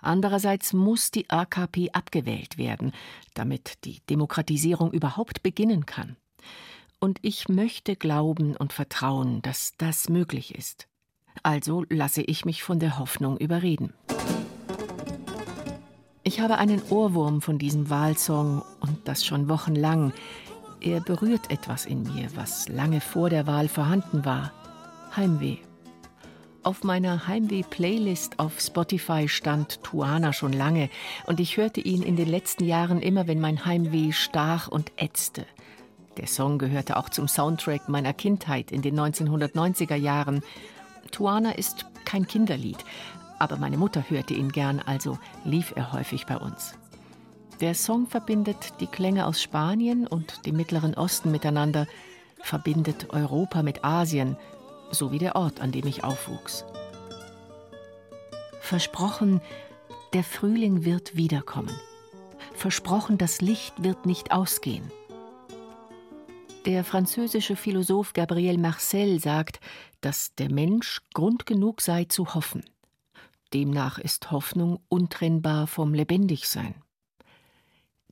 [0.00, 2.92] Andererseits muss die AKP abgewählt werden,
[3.34, 6.16] damit die Demokratisierung überhaupt beginnen kann.
[7.00, 10.86] Und ich möchte glauben und vertrauen, dass das möglich ist.
[11.42, 13.92] Also lasse ich mich von der Hoffnung überreden.
[16.26, 20.12] Ich habe einen Ohrwurm von diesem Wahlsong und das schon wochenlang.
[20.80, 24.50] Er berührt etwas in mir, was lange vor der Wahl vorhanden war.
[25.14, 25.58] Heimweh.
[26.64, 30.90] Auf meiner Heimweh-Playlist auf Spotify stand Tuana schon lange
[31.26, 35.46] und ich hörte ihn in den letzten Jahren immer, wenn mein Heimweh stach und ätzte.
[36.16, 40.42] Der Song gehörte auch zum Soundtrack meiner Kindheit in den 1990er Jahren.
[41.12, 42.84] Tuana ist kein Kinderlied,
[43.38, 46.74] aber meine Mutter hörte ihn gern, also lief er häufig bei uns.
[47.60, 51.86] Der Song verbindet die Klänge aus Spanien und dem Mittleren Osten miteinander,
[52.40, 54.36] verbindet Europa mit Asien,
[54.90, 56.64] so wie der Ort, an dem ich aufwuchs.
[58.60, 59.40] Versprochen,
[60.12, 61.74] der Frühling wird wiederkommen.
[62.54, 64.90] Versprochen, das Licht wird nicht ausgehen.
[66.66, 69.60] Der französische Philosoph Gabriel Marcel sagt,
[70.00, 72.64] dass der Mensch Grund genug sei zu hoffen.
[73.56, 76.74] Demnach ist Hoffnung untrennbar vom Lebendigsein.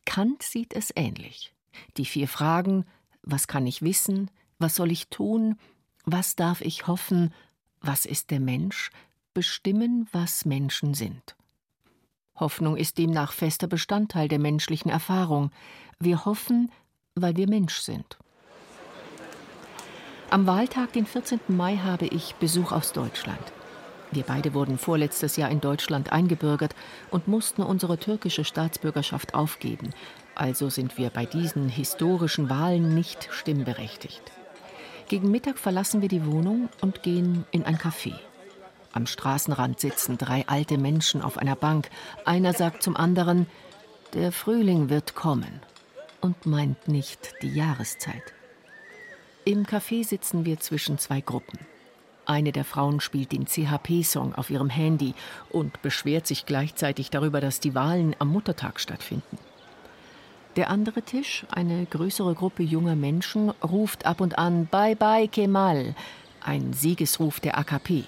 [0.06, 1.52] Kant sieht es ähnlich.
[1.98, 2.86] Die vier Fragen
[3.20, 4.30] Was kann ich wissen?
[4.58, 5.58] Was soll ich tun?
[6.06, 7.34] Was darf ich hoffen?
[7.82, 8.90] Was ist der Mensch?
[9.34, 11.36] bestimmen, was Menschen sind.
[12.36, 15.50] Hoffnung ist demnach fester Bestandteil der menschlichen Erfahrung.
[15.98, 16.72] Wir hoffen,
[17.16, 18.16] weil wir Mensch sind.
[20.30, 21.40] Am Wahltag, den 14.
[21.48, 23.52] Mai, habe ich Besuch aus Deutschland.
[24.14, 26.76] Wir beide wurden vorletztes Jahr in Deutschland eingebürgert
[27.10, 29.90] und mussten unsere türkische Staatsbürgerschaft aufgeben.
[30.36, 34.22] Also sind wir bei diesen historischen Wahlen nicht stimmberechtigt.
[35.08, 38.14] Gegen Mittag verlassen wir die Wohnung und gehen in ein Café.
[38.92, 41.90] Am Straßenrand sitzen drei alte Menschen auf einer Bank.
[42.24, 43.46] Einer sagt zum anderen,
[44.12, 45.60] der Frühling wird kommen
[46.20, 48.32] und meint nicht die Jahreszeit.
[49.44, 51.58] Im Café sitzen wir zwischen zwei Gruppen.
[52.26, 55.14] Eine der Frauen spielt den CHP-Song auf ihrem Handy
[55.50, 59.38] und beschwert sich gleichzeitig darüber, dass die Wahlen am Muttertag stattfinden.
[60.56, 65.94] Der andere Tisch, eine größere Gruppe junger Menschen, ruft ab und an Bye bye Kemal,
[66.40, 68.04] ein Siegesruf der AKP.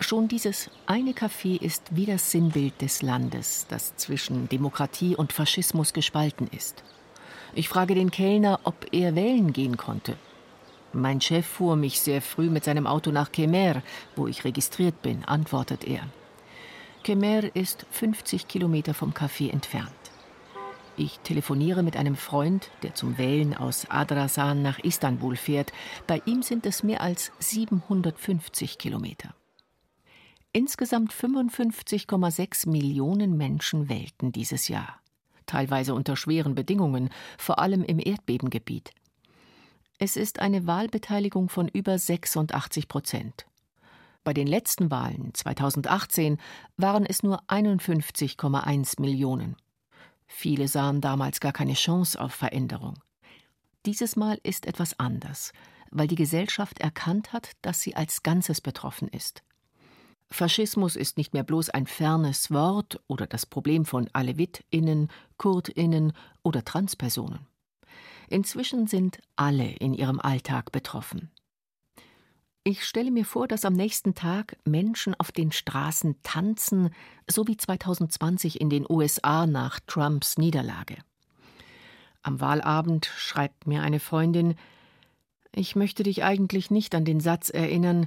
[0.00, 5.92] Schon dieses eine Café ist wie das Sinnbild des Landes, das zwischen Demokratie und Faschismus
[5.92, 6.82] gespalten ist.
[7.54, 10.16] Ich frage den Kellner, ob er wählen gehen konnte.
[10.92, 13.82] Mein Chef fuhr mich sehr früh mit seinem Auto nach Kemer,
[14.16, 16.02] wo ich registriert bin, antwortet er.
[17.04, 19.92] Kemer ist 50 Kilometer vom Café entfernt.
[20.96, 25.72] Ich telefoniere mit einem Freund, der zum Wählen aus Adrasan nach Istanbul fährt.
[26.06, 29.34] Bei ihm sind es mehr als 750 Kilometer.
[30.52, 35.00] Insgesamt 55,6 Millionen Menschen wählten dieses Jahr.
[35.46, 38.90] Teilweise unter schweren Bedingungen, vor allem im Erdbebengebiet.
[40.02, 43.44] Es ist eine Wahlbeteiligung von über 86 Prozent.
[44.24, 46.38] Bei den letzten Wahlen 2018
[46.78, 49.56] waren es nur 51,1 Millionen.
[50.26, 52.94] Viele sahen damals gar keine Chance auf Veränderung.
[53.84, 55.52] Dieses Mal ist etwas anders,
[55.90, 59.42] weil die Gesellschaft erkannt hat, dass sie als Ganzes betroffen ist.
[60.30, 66.64] Faschismus ist nicht mehr bloß ein fernes Wort oder das Problem von Alevitinnen, Kurdinnen oder
[66.64, 67.49] Transpersonen.
[68.30, 71.30] Inzwischen sind alle in ihrem Alltag betroffen.
[72.62, 76.90] Ich stelle mir vor, dass am nächsten Tag Menschen auf den Straßen tanzen,
[77.28, 80.98] so wie 2020 in den USA nach Trumps Niederlage.
[82.22, 84.54] Am Wahlabend schreibt mir eine Freundin,
[85.52, 88.06] ich möchte dich eigentlich nicht an den Satz erinnern,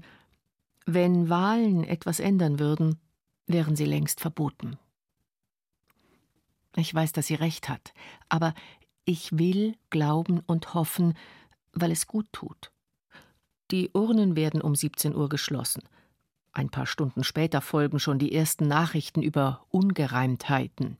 [0.86, 2.97] wenn Wahlen etwas ändern würden,
[3.45, 4.78] wären sie längst verboten.
[6.78, 7.93] Ich weiß, dass sie recht hat,
[8.30, 8.53] aber
[9.06, 11.16] ich will glauben und hoffen,
[11.74, 12.72] weil es gut tut.
[13.72, 15.84] Die Urnen werden um 17 Uhr geschlossen.
[16.51, 20.97] Ein paar Stunden später folgen schon die ersten Nachrichten über Ungereimtheiten.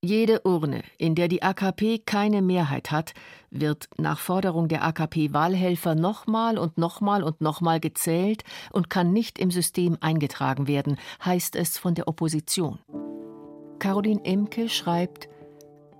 [0.00, 3.14] Jede Urne, in der die AKP keine Mehrheit hat,
[3.50, 9.50] wird nach Forderung der AKP-Wahlhelfer nochmal und nochmal und nochmal gezählt und kann nicht im
[9.50, 12.78] System eingetragen werden, heißt es von der Opposition.
[13.78, 15.28] Caroline Emke schreibt,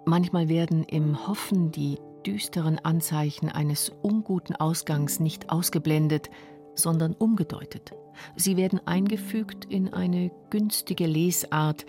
[0.07, 6.31] manchmal werden im Hoffen die düsteren Anzeichen eines unguten Ausgangs nicht ausgeblendet,
[6.75, 7.93] sondern umgedeutet.
[8.37, 11.85] Sie werden eingefügt in eine günstige Lesart,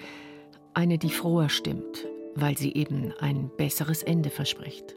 [0.73, 2.05] eine, die froher stimmt,
[2.35, 4.95] weil sie eben ein besseres Ende verspricht.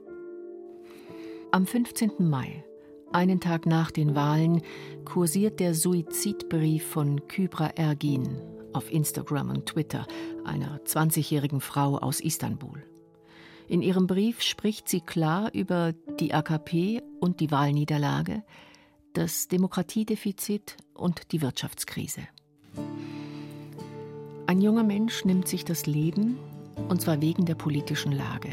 [1.53, 2.13] Am 15.
[2.19, 2.65] Mai,
[3.13, 4.63] einen Tag nach den Wahlen,
[5.05, 8.41] kursiert der Suizidbrief von Kybra Ergin
[8.73, 10.07] auf Instagram und Twitter,
[10.45, 12.88] einer 20-jährigen Frau aus Istanbul.
[13.69, 18.43] In ihrem Brief spricht sie klar über die AKP und die Wahlniederlage,
[19.13, 22.23] das Demokratiedefizit und die Wirtschaftskrise.
[24.47, 26.39] Ein junger Mensch nimmt sich das Leben,
[26.89, 28.49] und zwar wegen der politischen Lage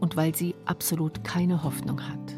[0.00, 2.34] und weil sie absolut keine Hoffnung hat.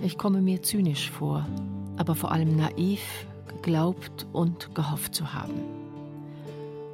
[0.00, 1.48] Ich komme mir zynisch vor,
[1.96, 5.77] aber vor allem naiv, geglaubt und gehofft zu haben.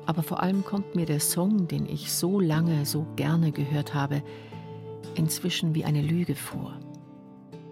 [0.07, 4.23] Aber vor allem kommt mir der Song, den ich so lange, so gerne gehört habe,
[5.15, 6.79] inzwischen wie eine Lüge vor.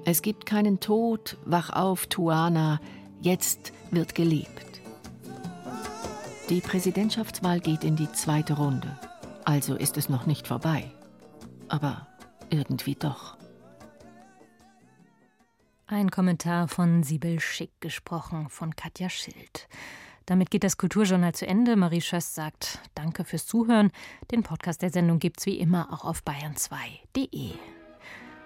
[0.04, 2.80] Es gibt keinen Tod, wach auf, Tuana,
[3.20, 4.80] jetzt wird gelebt.
[6.48, 8.98] Die Präsidentschaftswahl geht in die zweite Runde.
[9.44, 10.90] Also ist es noch nicht vorbei.
[11.68, 12.06] Aber
[12.50, 13.36] irgendwie doch.
[15.86, 19.68] Ein Kommentar von Sibyl Schick gesprochen von Katja Schild.
[20.26, 21.76] Damit geht das Kulturjournal zu Ende.
[21.76, 23.90] Marie Schöss sagt Danke fürs Zuhören.
[24.30, 27.52] Den Podcast der Sendung gibt es wie immer auch auf bayern2.de.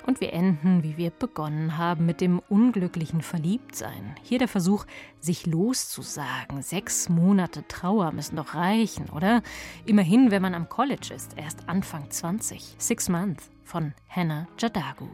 [0.06, 4.14] Und wir enden, wie wir begonnen haben, mit dem unglücklichen Verliebtsein.
[4.22, 4.86] Hier der Versuch,
[5.18, 6.62] sich loszusagen.
[6.62, 9.42] Sechs Monate Trauer müssen doch reichen, oder?
[9.84, 12.76] Immerhin, wenn man am College ist, erst Anfang 20.
[12.78, 15.08] Six Months von Hannah Jadagu.